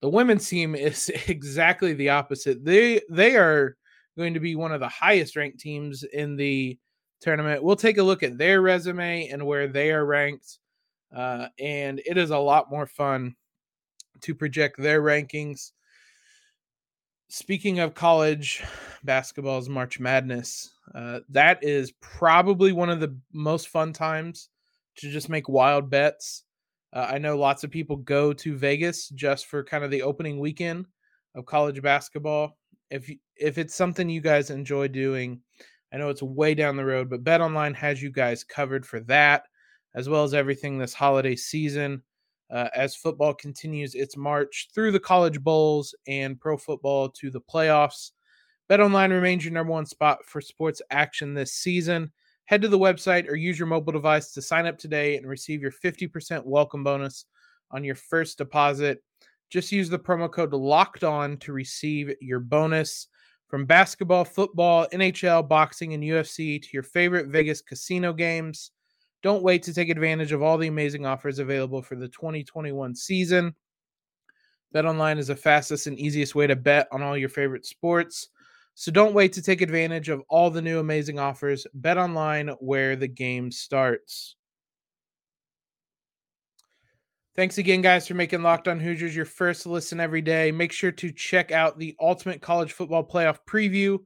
the 0.00 0.08
women's 0.08 0.48
team 0.48 0.74
is 0.74 1.10
exactly 1.28 1.94
the 1.94 2.10
opposite. 2.10 2.64
They 2.64 3.00
they 3.08 3.36
are 3.36 3.76
going 4.16 4.34
to 4.34 4.40
be 4.40 4.56
one 4.56 4.72
of 4.72 4.80
the 4.80 4.88
highest 4.88 5.36
ranked 5.36 5.60
teams 5.60 6.04
in 6.04 6.36
the 6.36 6.78
tournament. 7.20 7.62
We'll 7.62 7.76
take 7.76 7.98
a 7.98 8.02
look 8.02 8.22
at 8.22 8.38
their 8.38 8.60
resume 8.60 9.28
and 9.28 9.46
where 9.46 9.68
they 9.68 9.90
are 9.92 10.04
ranked 10.04 10.58
uh, 11.14 11.48
and 11.58 12.00
it 12.06 12.16
is 12.16 12.30
a 12.30 12.38
lot 12.38 12.70
more 12.70 12.86
fun 12.86 13.36
to 14.22 14.34
project 14.34 14.76
their 14.78 15.02
rankings. 15.02 15.72
Speaking 17.28 17.80
of 17.80 17.94
college 17.94 18.62
basketball's 19.04 19.68
March 19.68 20.00
Madness, 20.00 20.74
uh, 20.94 21.20
that 21.30 21.62
is 21.62 21.92
probably 22.00 22.72
one 22.72 22.90
of 22.90 23.00
the 23.00 23.16
most 23.32 23.68
fun 23.68 23.92
times 23.92 24.48
to 24.96 25.10
just 25.10 25.28
make 25.28 25.48
wild 25.48 25.90
bets. 25.90 26.44
Uh, 26.92 27.06
I 27.10 27.18
know 27.18 27.38
lots 27.38 27.64
of 27.64 27.70
people 27.70 27.96
go 27.96 28.32
to 28.34 28.56
Vegas 28.56 29.08
just 29.08 29.46
for 29.46 29.64
kind 29.64 29.82
of 29.84 29.90
the 29.90 30.02
opening 30.02 30.38
weekend 30.38 30.86
of 31.34 31.46
college 31.46 31.80
basketball. 31.80 32.58
If 32.92 33.10
if 33.36 33.58
it's 33.58 33.74
something 33.74 34.08
you 34.08 34.20
guys 34.20 34.50
enjoy 34.50 34.88
doing, 34.88 35.40
I 35.92 35.96
know 35.96 36.10
it's 36.10 36.22
way 36.22 36.54
down 36.54 36.76
the 36.76 36.84
road, 36.84 37.10
but 37.10 37.24
Bet 37.24 37.40
Online 37.40 37.74
has 37.74 38.02
you 38.02 38.10
guys 38.10 38.44
covered 38.44 38.86
for 38.86 39.00
that 39.00 39.46
as 39.94 40.08
well 40.08 40.24
as 40.24 40.34
everything 40.34 40.78
this 40.78 40.94
holiday 40.94 41.36
season 41.36 42.02
uh, 42.50 42.68
as 42.74 42.94
football 42.94 43.34
continues 43.34 43.94
its 43.94 44.16
march 44.16 44.68
through 44.74 44.92
the 44.92 45.00
college 45.00 45.40
bowls 45.40 45.94
and 46.06 46.38
pro 46.38 46.56
football 46.56 47.08
to 47.08 47.30
the 47.30 47.40
playoffs. 47.40 48.12
BetOnline 48.70 49.10
remains 49.10 49.44
your 49.44 49.54
number 49.54 49.72
one 49.72 49.86
spot 49.86 50.18
for 50.24 50.40
sports 50.40 50.80
action 50.90 51.34
this 51.34 51.54
season. 51.54 52.12
Head 52.44 52.62
to 52.62 52.68
the 52.68 52.78
website 52.78 53.28
or 53.28 53.34
use 53.34 53.58
your 53.58 53.68
mobile 53.68 53.92
device 53.92 54.32
to 54.32 54.42
sign 54.42 54.66
up 54.66 54.78
today 54.78 55.16
and 55.16 55.26
receive 55.26 55.62
your 55.62 55.72
50% 55.72 56.44
welcome 56.44 56.84
bonus 56.84 57.24
on 57.70 57.84
your 57.84 57.94
first 57.94 58.38
deposit. 58.38 59.02
Just 59.52 59.70
use 59.70 59.90
the 59.90 59.98
promo 59.98 60.32
code 60.32 60.54
LOCKED 60.54 61.04
ON 61.04 61.36
to 61.36 61.52
receive 61.52 62.14
your 62.22 62.40
bonus. 62.40 63.08
From 63.48 63.66
basketball, 63.66 64.24
football, 64.24 64.86
NHL, 64.94 65.46
boxing, 65.46 65.92
and 65.92 66.02
UFC 66.02 66.62
to 66.62 66.68
your 66.72 66.82
favorite 66.82 67.26
Vegas 67.26 67.60
casino 67.60 68.14
games. 68.14 68.70
Don't 69.22 69.42
wait 69.42 69.62
to 69.64 69.74
take 69.74 69.90
advantage 69.90 70.32
of 70.32 70.40
all 70.40 70.56
the 70.56 70.68
amazing 70.68 71.04
offers 71.04 71.38
available 71.38 71.82
for 71.82 71.96
the 71.96 72.08
2021 72.08 72.94
season. 72.94 73.54
BetOnline 74.74 75.18
is 75.18 75.26
the 75.26 75.36
fastest 75.36 75.86
and 75.86 75.98
easiest 75.98 76.34
way 76.34 76.46
to 76.46 76.56
bet 76.56 76.88
on 76.90 77.02
all 77.02 77.18
your 77.18 77.28
favorite 77.28 77.66
sports. 77.66 78.30
So 78.74 78.90
don't 78.90 79.12
wait 79.12 79.34
to 79.34 79.42
take 79.42 79.60
advantage 79.60 80.08
of 80.08 80.22
all 80.30 80.48
the 80.48 80.62
new 80.62 80.78
amazing 80.78 81.18
offers. 81.18 81.66
BetOnline 81.78 82.56
where 82.60 82.96
the 82.96 83.06
game 83.06 83.50
starts. 83.50 84.36
Thanks 87.34 87.58
again, 87.58 87.80
guys, 87.80 88.06
for 88.06 88.14
making 88.14 88.42
Locked 88.42 88.68
On 88.68 88.78
Hoosiers 88.78 89.16
your 89.16 89.24
first 89.24 89.66
listen 89.66 90.00
every 90.00 90.20
day. 90.20 90.52
Make 90.52 90.72
sure 90.72 90.92
to 90.92 91.10
check 91.10 91.50
out 91.50 91.78
the 91.78 91.96
Ultimate 91.98 92.42
College 92.42 92.72
Football 92.72 93.08
Playoff 93.08 93.38
Preview 93.48 93.98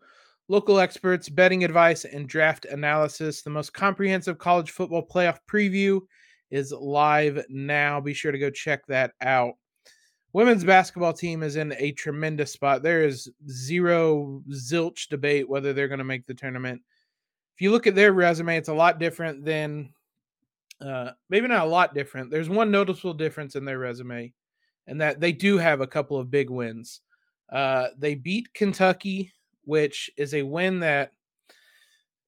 local 0.49 0.79
experts, 0.79 1.29
betting 1.29 1.65
advice, 1.65 2.05
and 2.05 2.29
draft 2.29 2.65
analysis. 2.67 3.43
The 3.43 3.51
most 3.51 3.73
comprehensive 3.73 4.39
college 4.39 4.71
football 4.71 5.07
playoff 5.07 5.39
preview 5.51 6.01
is 6.51 6.73
live 6.73 7.45
now. 7.49 8.01
Be 8.01 8.15
sure 8.15 8.33
to 8.33 8.39
go 8.39 8.51
check 8.51 8.87
that 8.87 9.12
out. 9.21 9.55
Women's 10.33 10.65
basketball 10.65 11.12
team 11.12 11.43
is 11.43 11.57
in 11.57 11.75
a 11.79 11.93
tremendous 11.93 12.53
spot. 12.53 12.83
There 12.83 13.05
is 13.05 13.29
zero 13.49 14.43
zilch 14.51 15.09
debate 15.09 15.49
whether 15.49 15.73
they're 15.73 15.89
going 15.89 15.99
to 15.99 16.05
make 16.05 16.27
the 16.27 16.35
tournament. 16.35 16.83
if 17.55 17.62
you 17.62 17.71
look 17.71 17.87
at 17.87 17.95
their 17.95 18.12
resume, 18.12 18.57
it's 18.57 18.69
a 18.69 18.75
lot 18.75 18.99
different 18.99 19.45
than 19.45 19.93
uh, 20.81 21.11
maybe 21.31 21.49
not 21.49 21.67
a 21.67 21.71
lot 21.71 21.95
different. 21.95 22.31
There's 22.31 22.49
one 22.49 22.71
noticeable 22.71 23.15
difference 23.15 23.57
in 23.57 23.65
their 23.65 23.79
resume, 23.79 24.33
and 24.87 25.01
that 25.01 25.21
they 25.21 25.33
do 25.33 25.59
have 25.59 25.81
a 25.81 25.87
couple 25.87 26.19
of 26.19 26.31
big 26.31 26.51
wins. 26.51 27.01
Uh, 27.53 27.89
they 27.99 28.15
beat 28.15 28.53
Kentucky, 28.55 29.33
which 29.65 30.11
is 30.17 30.35
a 30.35 30.43
win 30.43 30.81
that, 30.81 31.12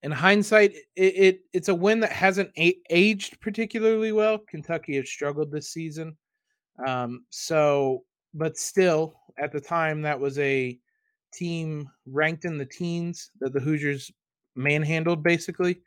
in 0.03 0.13
hindsight, 0.13 0.73
it, 0.97 1.15
it 1.15 1.41
it's 1.53 1.69
a 1.69 1.75
win 1.75 2.01
that 2.01 2.13
hasn't 2.13 2.51
a- 2.57 2.81
aged 2.91 3.41
particularly 3.41 4.13
well. 4.13 4.39
Kentucky 4.39 4.97
has 4.97 5.11
struggled 5.11 5.51
this 5.51 5.73
season, 5.73 6.17
um, 6.87 7.25
so 7.31 8.05
but 8.35 8.57
still, 8.57 9.15
at 9.39 9.53
the 9.53 9.61
time, 9.61 10.03
that 10.03 10.19
was 10.19 10.39
a 10.39 10.79
team 11.33 11.89
ranked 12.07 12.45
in 12.45 12.57
the 12.59 12.67
teens 12.67 13.31
that 13.41 13.53
the 13.53 13.61
Hoosiers 13.61 14.11
manhandled 14.55 15.23
basically. 15.23 15.81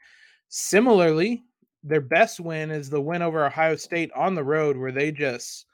Similarly, 0.50 1.44
their 1.84 2.02
best 2.02 2.40
win 2.40 2.72
is 2.72 2.90
the 2.90 3.02
win 3.02 3.22
over 3.22 3.46
Ohio 3.46 3.76
State 3.76 4.12
on 4.16 4.36
the 4.36 4.44
road, 4.44 4.78
where 4.78 4.92
they 4.92 5.12
just 5.12 5.66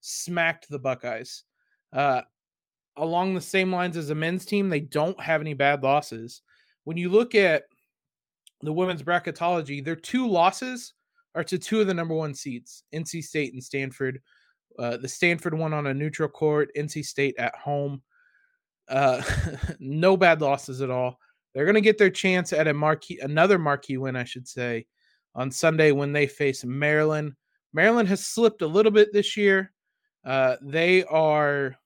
smacked 0.00 0.68
the 0.68 0.78
Buckeyes. 0.78 1.44
Uh, 1.92 2.22
along 2.96 3.34
the 3.34 3.40
same 3.40 3.72
lines 3.72 3.96
as 3.96 4.08
the 4.08 4.14
men's 4.14 4.44
team, 4.44 4.68
they 4.68 4.80
don't 4.80 5.20
have 5.20 5.40
any 5.40 5.54
bad 5.54 5.82
losses. 5.82 6.42
When 6.84 6.96
you 6.96 7.08
look 7.08 7.34
at 7.34 7.64
the 8.60 8.72
women's 8.72 9.02
bracketology, 9.02 9.84
their 9.84 9.96
two 9.96 10.28
losses 10.28 10.94
are 11.34 11.44
to 11.44 11.58
two 11.58 11.80
of 11.80 11.86
the 11.86 11.94
number 11.94 12.14
one 12.14 12.34
seeds, 12.34 12.84
NC 12.94 13.22
State 13.22 13.52
and 13.52 13.62
Stanford. 13.62 14.20
Uh, 14.78 14.96
the 14.96 15.08
Stanford 15.08 15.54
one 15.54 15.72
on 15.72 15.86
a 15.86 15.94
neutral 15.94 16.28
court, 16.28 16.70
NC 16.76 17.04
State 17.04 17.34
at 17.38 17.54
home. 17.54 18.02
Uh, 18.88 19.22
no 19.78 20.16
bad 20.16 20.40
losses 20.40 20.80
at 20.80 20.90
all. 20.90 21.18
They're 21.54 21.64
going 21.64 21.74
to 21.74 21.80
get 21.80 21.98
their 21.98 22.10
chance 22.10 22.52
at 22.52 22.68
a 22.68 22.74
marquee, 22.74 23.18
another 23.22 23.58
marquee 23.58 23.98
win, 23.98 24.16
I 24.16 24.24
should 24.24 24.48
say, 24.48 24.86
on 25.34 25.50
Sunday 25.50 25.92
when 25.92 26.12
they 26.12 26.26
face 26.26 26.64
Maryland. 26.64 27.34
Maryland 27.72 28.08
has 28.08 28.26
slipped 28.26 28.62
a 28.62 28.66
little 28.66 28.92
bit 28.92 29.12
this 29.12 29.36
year. 29.36 29.72
Uh, 30.24 30.56
they 30.62 31.04
are 31.04 31.76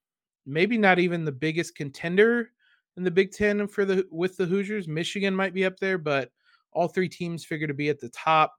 maybe 0.44 0.76
not 0.76 0.98
even 0.98 1.24
the 1.24 1.32
biggest 1.32 1.74
contender 1.74 2.50
in 2.96 3.04
the 3.04 3.10
Big 3.10 3.32
Ten 3.32 3.66
for 3.68 3.84
the 3.84 4.06
with 4.10 4.36
the 4.36 4.46
Hoosiers. 4.46 4.88
Michigan 4.88 5.34
might 5.34 5.54
be 5.54 5.64
up 5.64 5.78
there, 5.78 5.98
but 5.98 6.30
all 6.72 6.88
three 6.88 7.08
teams 7.08 7.44
figure 7.44 7.66
to 7.66 7.74
be 7.74 7.88
at 7.88 8.00
the 8.00 8.10
top. 8.10 8.54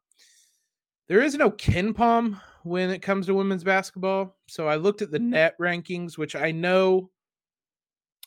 There 1.07 1.21
is 1.21 1.35
no 1.35 1.51
KenPom 1.51 2.39
when 2.63 2.89
it 2.89 3.01
comes 3.01 3.27
to 3.27 3.33
women's 3.33 3.63
basketball. 3.63 4.35
So 4.47 4.67
I 4.67 4.75
looked 4.75 5.01
at 5.01 5.11
the 5.11 5.19
net 5.19 5.57
rankings, 5.59 6.17
which 6.17 6.35
I 6.35 6.51
know 6.51 7.09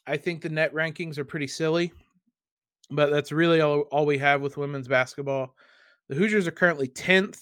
I 0.06 0.16
think 0.16 0.42
the 0.42 0.48
net 0.48 0.72
rankings 0.72 1.18
are 1.18 1.24
pretty 1.24 1.46
silly, 1.46 1.92
but 2.90 3.10
that's 3.10 3.32
really 3.32 3.60
all, 3.60 3.80
all 3.92 4.06
we 4.06 4.18
have 4.18 4.40
with 4.40 4.56
women's 4.56 4.88
basketball. 4.88 5.54
The 6.10 6.16
Hoosiers 6.16 6.48
are 6.48 6.50
currently 6.52 6.88
10th. 6.88 7.40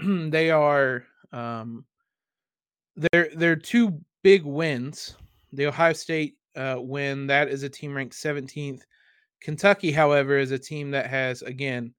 they 0.30 0.50
are 0.50 1.04
um 1.32 1.84
they're 2.96 3.28
they're 3.36 3.54
two 3.54 4.00
big 4.24 4.44
wins. 4.44 5.14
The 5.52 5.66
Ohio 5.66 5.92
State 5.92 6.36
uh, 6.56 6.78
win 6.80 7.28
that 7.28 7.48
is 7.48 7.62
a 7.62 7.68
team 7.68 7.94
ranked 7.94 8.16
17th. 8.16 8.80
Kentucky, 9.40 9.92
however, 9.92 10.36
is 10.36 10.50
a 10.50 10.58
team 10.58 10.90
that 10.90 11.06
has 11.06 11.42
again 11.42 11.94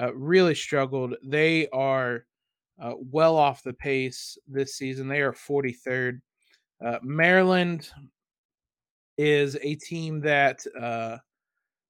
uh, 0.00 0.14
really 0.14 0.54
struggled. 0.54 1.16
They 1.24 1.68
are 1.70 2.26
uh, 2.80 2.94
well 3.10 3.34
off 3.34 3.64
the 3.64 3.72
pace 3.72 4.38
this 4.46 4.76
season. 4.76 5.08
They 5.08 5.20
are 5.20 5.32
43rd. 5.32 6.20
Uh, 6.84 6.98
Maryland 7.02 7.90
is 9.18 9.56
a 9.62 9.74
team 9.74 10.20
that 10.20 10.64
uh, 10.80 11.18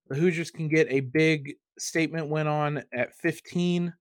the 0.08 0.14
Hoosiers 0.14 0.50
can 0.50 0.66
get 0.68 0.86
a 0.88 1.00
big 1.00 1.56
statement 1.78 2.28
went 2.28 2.48
on 2.48 2.82
at 2.92 3.14
15. 3.14 3.92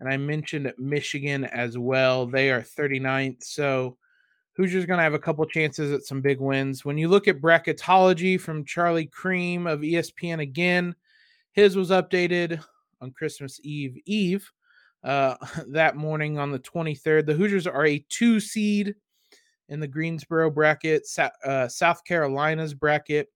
And 0.00 0.08
I 0.08 0.16
mentioned 0.16 0.72
Michigan 0.78 1.44
as 1.44 1.76
well. 1.76 2.26
They 2.26 2.50
are 2.50 2.62
39th. 2.62 3.42
So 3.42 3.96
Hoosiers 4.56 4.86
going 4.86 4.98
to 4.98 5.04
have 5.04 5.14
a 5.14 5.18
couple 5.18 5.44
chances 5.46 5.92
at 5.92 6.02
some 6.02 6.20
big 6.20 6.40
wins. 6.40 6.84
When 6.84 6.98
you 6.98 7.08
look 7.08 7.28
at 7.28 7.40
bracketology 7.40 8.40
from 8.40 8.64
Charlie 8.64 9.06
Creme 9.06 9.66
of 9.66 9.80
ESPN 9.80 10.40
again, 10.40 10.94
his 11.52 11.76
was 11.76 11.90
updated 11.90 12.62
on 13.00 13.12
Christmas 13.12 13.60
Eve 13.62 13.96
Eve 14.04 14.50
uh, 15.04 15.36
that 15.68 15.96
morning 15.96 16.38
on 16.38 16.50
the 16.50 16.58
23rd. 16.58 17.26
The 17.26 17.34
Hoosiers 17.34 17.66
are 17.66 17.86
a 17.86 18.04
two 18.08 18.40
seed 18.40 18.94
in 19.68 19.80
the 19.80 19.88
Greensboro 19.88 20.50
bracket, 20.50 21.06
uh, 21.44 21.68
South 21.68 22.02
Carolina's 22.04 22.74
bracket. 22.74 23.28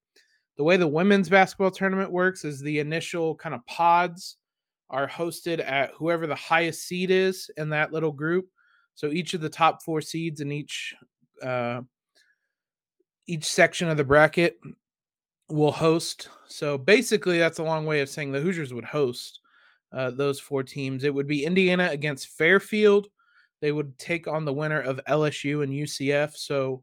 The 0.57 0.65
way 0.65 0.77
the 0.77 0.89
women's 0.89 1.29
basketball 1.29 1.71
tournament 1.71 2.11
works 2.11 2.45
is 2.45 2.61
the 2.61 2.79
initial 2.79 3.35
kind 3.35 3.55
of 3.55 3.65
pods 3.67 4.37
are 4.91 5.09
hosted 5.09 5.65
at 5.67 5.91
whoever 5.97 6.27
the 6.27 6.35
highest 6.35 6.87
seed 6.87 7.11
is 7.11 7.51
in 7.57 7.71
that 7.71 7.93
little 7.93 8.13
group. 8.13 8.47
So 8.95 9.09
each 9.09 9.33
of 9.33 9.41
the 9.41 9.49
top 9.49 9.83
four 9.83 10.03
seeds 10.03 10.41
in 10.41 10.53
each 10.53 10.95
uh, 11.43 11.81
each 13.27 13.45
section 13.45 13.89
of 13.89 13.97
the 13.97 14.05
bracket 14.05 14.59
will 15.49 15.73
host. 15.73 16.29
So 16.47 16.77
basically, 16.77 17.39
that's 17.39 17.59
a 17.59 17.65
long 17.65 17.87
way 17.87 18.01
of 18.01 18.09
saying 18.09 18.33
the 18.33 18.41
Hoosiers 18.41 18.75
would 18.75 18.85
host 18.85 19.41
uh, 19.93 20.11
those 20.11 20.39
four 20.39 20.63
teams. 20.63 21.05
It 21.05 21.15
would 21.15 21.27
be 21.27 21.45
Indiana 21.45 21.89
against 21.91 22.29
Fairfield. 22.29 23.09
They 23.61 23.73
would 23.73 23.97
take 23.99 24.27
on 24.27 24.45
the 24.45 24.53
winner 24.53 24.81
of 24.81 25.01
LSU 25.09 25.63
and 25.63 25.73
UCF. 25.73 26.37
So 26.37 26.83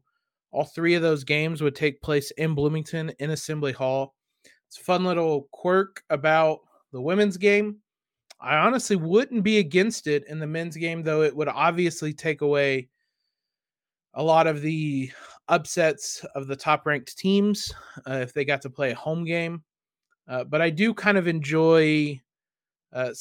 all 0.52 0.64
three 0.64 0.94
of 0.94 1.02
those 1.02 1.24
games 1.24 1.62
would 1.62 1.74
take 1.74 2.02
place 2.02 2.30
in 2.32 2.54
Bloomington 2.54 3.12
in 3.18 3.30
Assembly 3.30 3.72
Hall. 3.72 4.14
It's 4.66 4.78
a 4.78 4.84
fun 4.84 5.04
little 5.04 5.48
quirk 5.52 6.02
about 6.10 6.60
the 6.92 7.00
women's 7.00 7.36
game. 7.36 7.78
I 8.40 8.56
honestly 8.56 8.96
wouldn't 8.96 9.42
be 9.42 9.58
against 9.58 10.06
it 10.06 10.24
in 10.28 10.38
the 10.38 10.46
men's 10.46 10.76
game, 10.76 11.02
though 11.02 11.22
it 11.22 11.34
would 11.36 11.48
obviously 11.48 12.12
take 12.12 12.40
away 12.40 12.88
a 14.14 14.22
lot 14.22 14.46
of 14.46 14.60
the 14.60 15.10
upsets 15.48 16.24
of 16.34 16.46
the 16.46 16.56
top 16.56 16.86
ranked 16.86 17.16
teams 17.18 17.72
uh, 18.08 18.14
if 18.14 18.32
they 18.32 18.44
got 18.44 18.62
to 18.62 18.70
play 18.70 18.90
a 18.90 18.96
home 18.96 19.24
game. 19.24 19.62
Uh, 20.28 20.44
but 20.44 20.60
I 20.62 20.70
do 20.70 20.94
kind 20.94 21.18
of 21.18 21.26
enjoy 21.26 22.20
uh, 22.92 23.12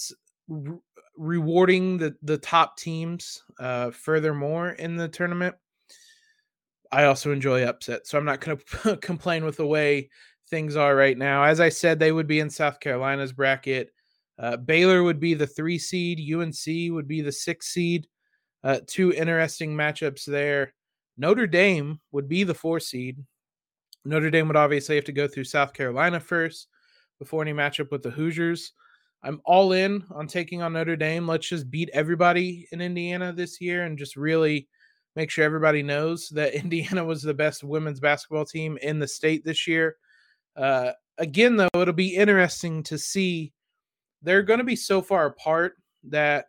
re- 0.47 0.77
rewarding 1.17 1.97
the, 1.97 2.15
the 2.21 2.37
top 2.37 2.77
teams 2.77 3.43
uh, 3.59 3.91
furthermore 3.91 4.69
in 4.71 4.95
the 4.95 5.07
tournament. 5.07 5.55
I 6.91 7.05
also 7.05 7.31
enjoy 7.31 7.63
upset, 7.65 8.07
so 8.07 8.17
I'm 8.17 8.25
not 8.25 8.41
going 8.41 8.59
to 8.83 8.97
complain 8.97 9.45
with 9.45 9.57
the 9.57 9.67
way 9.67 10.09
things 10.49 10.75
are 10.75 10.95
right 10.95 11.17
now. 11.17 11.43
As 11.43 11.59
I 11.59 11.69
said, 11.69 11.99
they 11.99 12.11
would 12.11 12.27
be 12.27 12.39
in 12.39 12.49
South 12.49 12.79
Carolina's 12.79 13.33
bracket. 13.33 13.91
Uh, 14.37 14.57
Baylor 14.57 15.03
would 15.03 15.19
be 15.19 15.33
the 15.33 15.47
three 15.47 15.77
seed. 15.77 16.19
UNC 16.33 16.93
would 16.93 17.07
be 17.07 17.21
the 17.21 17.31
six 17.31 17.67
seed. 17.67 18.07
Uh, 18.63 18.79
two 18.87 19.13
interesting 19.13 19.75
matchups 19.75 20.25
there. 20.25 20.73
Notre 21.17 21.47
Dame 21.47 21.99
would 22.11 22.27
be 22.27 22.43
the 22.43 22.53
four 22.53 22.79
seed. 22.79 23.23
Notre 24.05 24.31
Dame 24.31 24.47
would 24.47 24.57
obviously 24.57 24.95
have 24.95 25.05
to 25.05 25.11
go 25.11 25.27
through 25.27 25.43
South 25.43 25.73
Carolina 25.73 26.19
first 26.19 26.67
before 27.19 27.41
any 27.41 27.53
matchup 27.53 27.91
with 27.91 28.01
the 28.01 28.09
Hoosiers. 28.09 28.71
I'm 29.21 29.41
all 29.43 29.73
in 29.73 30.05
on 30.11 30.27
taking 30.27 30.61
on 30.61 30.73
Notre 30.73 30.95
Dame. 30.95 31.27
Let's 31.27 31.49
just 31.49 31.69
beat 31.69 31.89
everybody 31.91 32.67
in 32.71 32.79
Indiana 32.79 33.33
this 33.33 33.59
year 33.59 33.83
and 33.83 33.97
just 33.97 34.15
really 34.15 34.69
make 35.19 35.29
sure 35.29 35.43
everybody 35.43 35.83
knows 35.83 36.29
that 36.29 36.53
Indiana 36.63 37.03
was 37.03 37.21
the 37.21 37.33
best 37.33 37.61
women's 37.63 37.99
basketball 37.99 38.45
team 38.45 38.77
in 38.81 38.99
the 38.99 39.07
state 39.07 39.43
this 39.43 39.67
year. 39.67 39.97
Uh, 40.55 40.93
again, 41.17 41.57
though, 41.57 41.67
it'll 41.75 41.93
be 41.93 42.15
interesting 42.15 42.81
to 42.83 42.97
see. 42.97 43.51
They're 44.21 44.43
going 44.43 44.59
to 44.59 44.65
be 44.65 44.77
so 44.77 45.01
far 45.01 45.25
apart 45.25 45.73
that 46.05 46.45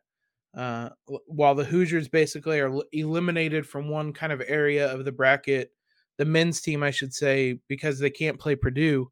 uh, 0.57 0.91
while 1.27 1.57
the 1.57 1.65
Hoosiers 1.65 2.09
basically 2.09 2.61
are 2.61 2.73
eliminated 2.93 3.67
from 3.67 3.89
one 3.89 4.13
kind 4.13 4.33
of 4.33 4.43
area 4.47 4.93
of 4.93 5.05
the 5.05 5.13
bracket, 5.13 5.73
the 6.17 6.25
men's 6.25 6.61
team, 6.61 6.85
I 6.85 6.93
should 6.93 7.13
say, 7.13 7.59
because 7.67 7.99
they 7.99 8.11
can't 8.11 8.39
play 8.39 8.55
Purdue, 8.55 9.11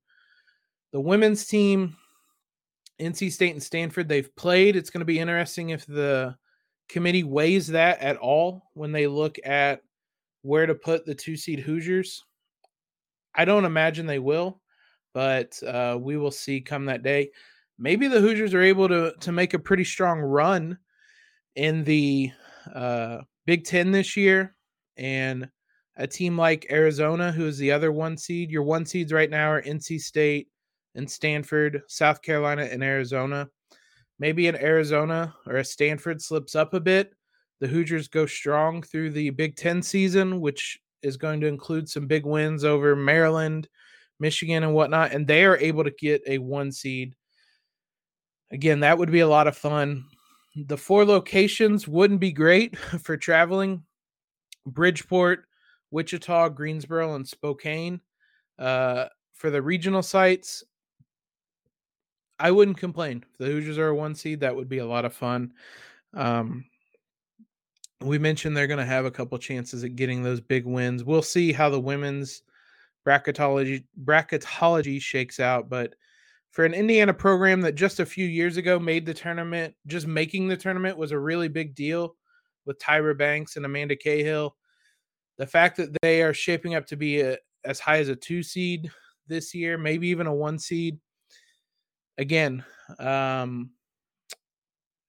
the 0.93 1.01
women's 1.01 1.47
team, 1.47 1.97
NC 3.01 3.33
State 3.33 3.53
and 3.53 3.63
Stanford, 3.63 4.09
they've 4.09 4.35
played. 4.37 4.77
It's 4.77 4.91
going 4.91 5.01
to 5.01 5.05
be 5.05 5.19
interesting 5.19 5.71
if 5.71 5.85
the 5.87 6.37
committee 6.89 7.25
weighs 7.25 7.69
that 7.69 8.01
at 8.01 8.17
all 8.17 8.63
when 8.75 8.93
they 8.93 9.07
look 9.07 9.37
at 9.45 9.83
where 10.43 10.67
to 10.67 10.75
put 10.75 11.05
the 11.05 11.15
two 11.15 11.37
seed 11.37 11.61
Hoosiers. 11.61 12.25
I 13.35 13.45
don't 13.45 13.65
imagine 13.65 14.07
they 14.07 14.19
will, 14.19 14.61
but 15.15 15.61
uh, 15.63 15.99
we 16.01 16.17
will 16.17 16.31
see 16.31 16.61
come 16.61 16.87
that 16.87 17.03
day. 17.03 17.31
Maybe 17.79 18.09
the 18.09 18.21
Hoosiers 18.21 18.55
are 18.55 18.63
able 18.63 18.89
to 18.89 19.13
to 19.21 19.33
make 19.33 19.55
a 19.55 19.59
pretty 19.59 19.85
strong 19.85 20.21
run 20.21 20.79
in 21.55 21.85
the 21.85 22.31
uh, 22.75 23.19
Big 23.47 23.65
Ten 23.65 23.93
this 23.93 24.17
year, 24.17 24.55
and 24.97 25.49
a 25.97 26.07
team 26.07 26.37
like 26.37 26.67
Arizona, 26.71 27.31
who 27.31 27.47
is 27.47 27.59
the 27.59 27.73
other 27.73 27.93
one 27.93 28.17
seed. 28.17 28.51
Your 28.51 28.63
one 28.63 28.87
seeds 28.87 29.13
right 29.13 29.31
now 29.31 29.51
are 29.51 29.63
NC 29.63 30.01
State 30.01 30.49
and 30.95 31.09
Stanford, 31.09 31.83
South 31.89 32.23
Carolina, 32.23 32.63
and 32.63 32.83
Arizona. 32.83 33.49
Maybe 34.19 34.49
an 34.49 34.57
Arizona 34.57 35.35
or 35.47 35.57
a 35.57 35.65
Stanford 35.65 36.21
slips 36.21 36.55
up 36.55 36.75
a 36.75 36.81
bit. 36.81 37.13
The 37.61 37.69
Hoosiers 37.69 38.09
go 38.09 38.27
strong 38.27 38.83
through 38.83 39.11
the 39.11 39.31
Big 39.31 39.57
Ten 39.57 39.83
season, 39.83 40.41
which 40.41 40.79
is 41.03 41.17
going 41.17 41.41
to 41.41 41.47
include 41.47 41.89
some 41.89 42.07
big 42.07 42.27
wins 42.27 42.65
over 42.65 42.97
Maryland, 42.97 43.69
Michigan, 44.19 44.65
and 44.65 44.75
whatnot. 44.75 45.13
And 45.13 45.27
they 45.27 45.45
are 45.45 45.57
able 45.59 45.85
to 45.85 45.91
get 45.91 46.23
a 46.27 46.39
one 46.39 46.73
seed. 46.73 47.15
Again, 48.51 48.81
that 48.81 48.99
would 48.99 49.11
be 49.11 49.21
a 49.21 49.29
lot 49.29 49.47
of 49.47 49.57
fun. 49.57 50.05
The 50.57 50.77
four 50.77 51.05
locations 51.05 51.87
wouldn't 51.87 52.21
be 52.21 52.33
great 52.33 52.77
for 53.03 53.17
traveling 53.17 53.85
Bridgeport, 54.67 55.45
Wichita, 55.91 56.49
Greensboro, 56.51 57.15
and 57.15 57.27
Spokane. 57.27 58.01
Uh, 58.59 59.07
for 59.35 59.51
the 59.51 59.63
regional 59.63 60.03
sites, 60.03 60.65
I 62.39 62.51
wouldn't 62.51 62.79
complain. 62.79 63.25
If 63.33 63.39
the 63.39 63.47
Hoosiers 63.47 63.79
are 63.79 63.89
a 63.89 63.95
one 63.95 64.15
seed, 64.15 64.41
that 64.41 64.55
would 64.55 64.69
be 64.69 64.79
a 64.79 64.87
lot 64.87 65.05
of 65.05 65.13
fun. 65.13 65.53
Um, 66.15 66.65
we 68.01 68.19
mentioned 68.19 68.57
they're 68.57 68.67
going 68.67 68.79
to 68.79 68.85
have 68.85 69.05
a 69.05 69.11
couple 69.11 69.37
chances 69.39 69.83
at 69.83 69.97
getting 69.97 70.23
those 70.23 70.41
big 70.41 70.65
wins. 70.65 71.05
We'll 71.05 71.23
see 71.23 71.53
how 71.53 71.69
the 71.69 71.81
women's 71.81 72.43
bracketology 73.07 73.85
bracketology 74.05 75.01
shakes 75.01 75.41
out, 75.41 75.69
but 75.69 75.95
for 76.51 76.65
an 76.65 76.75
Indiana 76.75 77.13
program 77.13 77.61
that 77.63 77.75
just 77.75 78.01
a 78.01 78.07
few 78.07 78.27
years 78.27 78.57
ago 78.57 78.79
made 78.79 79.05
the 79.05 79.15
tournament, 79.15 79.75
just 79.87 80.07
making 80.07 80.49
the 80.49 80.57
tournament 80.57 80.97
was 80.97 81.13
a 81.13 81.19
really 81.19 81.49
big 81.49 81.75
deal 81.75 82.17
with 82.65 82.79
Tyra 82.79 83.17
Buss 83.17 83.57
and 83.57 83.67
Amanda 83.67 83.97
Cahill. 83.97 84.57
The 85.37 85.47
fact 85.47 85.77
that 85.77 85.95
they 86.03 86.23
are 86.23 86.35
shaping 86.35 86.75
up 86.75 86.87
to 86.87 86.97
be 86.97 87.21
a, 87.21 87.37
as 87.65 87.81
high 87.81 87.99
as 87.99 88.09
a 88.09 88.17
two 88.17 88.43
seed 88.43 88.91
this 89.27 89.55
year, 89.55 89.77
maybe 89.79 90.09
even 90.09 90.27
a 90.27 90.35
one 90.35 90.59
seed. 90.59 90.99
Again, 92.19 92.65
um, 92.99 93.71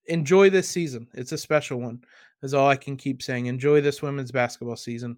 enjoy 0.05 0.49
this 0.49 0.69
season. 0.69 1.07
It's 1.13 1.31
a 1.31 1.37
special 1.37 1.81
one, 1.81 2.03
is 2.43 2.53
all 2.53 2.67
I 2.67 2.75
can 2.75 2.97
keep 2.97 3.21
saying. 3.21 3.47
Enjoy 3.47 3.81
this 3.81 4.01
women's 4.01 4.31
basketball 4.31 4.75
season. 4.75 5.17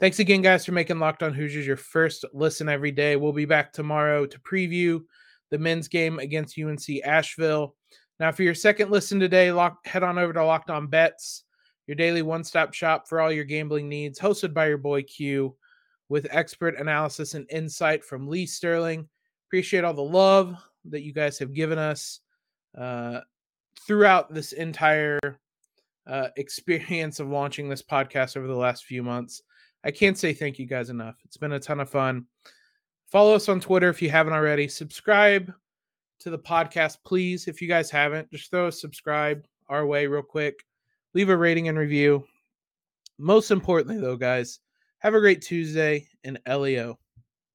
Thanks 0.00 0.18
again, 0.18 0.42
guys, 0.42 0.64
for 0.64 0.72
making 0.72 0.98
Locked 0.98 1.22
On 1.22 1.32
Hoosiers 1.32 1.66
your 1.66 1.76
first 1.76 2.24
listen 2.32 2.68
every 2.68 2.90
day. 2.90 3.16
We'll 3.16 3.32
be 3.32 3.44
back 3.44 3.72
tomorrow 3.72 4.26
to 4.26 4.40
preview 4.40 5.02
the 5.50 5.58
men's 5.58 5.88
game 5.88 6.18
against 6.18 6.58
UNC 6.58 7.04
Asheville. 7.04 7.76
Now, 8.18 8.32
for 8.32 8.42
your 8.42 8.54
second 8.54 8.90
listen 8.90 9.20
today, 9.20 9.52
lock, 9.52 9.86
head 9.86 10.02
on 10.02 10.18
over 10.18 10.32
to 10.32 10.44
Locked 10.44 10.70
On 10.70 10.86
Bets, 10.86 11.44
your 11.86 11.96
daily 11.96 12.22
one 12.22 12.44
stop 12.44 12.72
shop 12.74 13.08
for 13.08 13.20
all 13.20 13.30
your 13.30 13.44
gambling 13.44 13.88
needs, 13.88 14.18
hosted 14.18 14.54
by 14.54 14.68
your 14.68 14.78
boy 14.78 15.02
Q, 15.02 15.54
with 16.08 16.26
expert 16.30 16.78
analysis 16.78 17.34
and 17.34 17.46
insight 17.50 18.04
from 18.04 18.26
Lee 18.26 18.46
Sterling. 18.46 19.08
Appreciate 19.48 19.84
all 19.84 19.94
the 19.94 20.02
love 20.02 20.56
that 20.86 21.02
you 21.02 21.12
guys 21.12 21.38
have 21.38 21.54
given 21.54 21.78
us 21.78 22.20
uh, 22.78 23.20
throughout 23.86 24.32
this 24.32 24.52
entire 24.52 25.18
uh, 26.06 26.28
experience 26.36 27.20
of 27.20 27.28
launching 27.28 27.68
this 27.68 27.82
podcast 27.82 28.36
over 28.36 28.46
the 28.46 28.54
last 28.54 28.84
few 28.84 29.02
months. 29.02 29.42
I 29.84 29.90
can't 29.90 30.18
say 30.18 30.32
thank 30.32 30.58
you 30.58 30.66
guys 30.66 30.90
enough. 30.90 31.16
It's 31.24 31.36
been 31.36 31.52
a 31.52 31.60
ton 31.60 31.80
of 31.80 31.88
fun. 31.88 32.26
Follow 33.10 33.34
us 33.34 33.48
on 33.48 33.60
Twitter 33.60 33.88
if 33.88 34.02
you 34.02 34.10
haven't 34.10 34.34
already. 34.34 34.68
Subscribe 34.68 35.52
to 36.20 36.30
the 36.30 36.38
podcast, 36.38 36.98
please. 37.04 37.48
If 37.48 37.62
you 37.62 37.68
guys 37.68 37.90
haven't, 37.90 38.30
just 38.30 38.50
throw 38.50 38.68
a 38.68 38.72
subscribe 38.72 39.46
our 39.68 39.86
way 39.86 40.06
real 40.06 40.22
quick. 40.22 40.64
Leave 41.14 41.30
a 41.30 41.36
rating 41.36 41.68
and 41.68 41.78
review. 41.78 42.24
Most 43.18 43.50
importantly, 43.50 43.98
though, 43.98 44.16
guys, 44.16 44.60
have 44.98 45.14
a 45.14 45.20
great 45.20 45.42
Tuesday 45.42 46.06
and 46.24 46.38
LEO. 46.46 46.98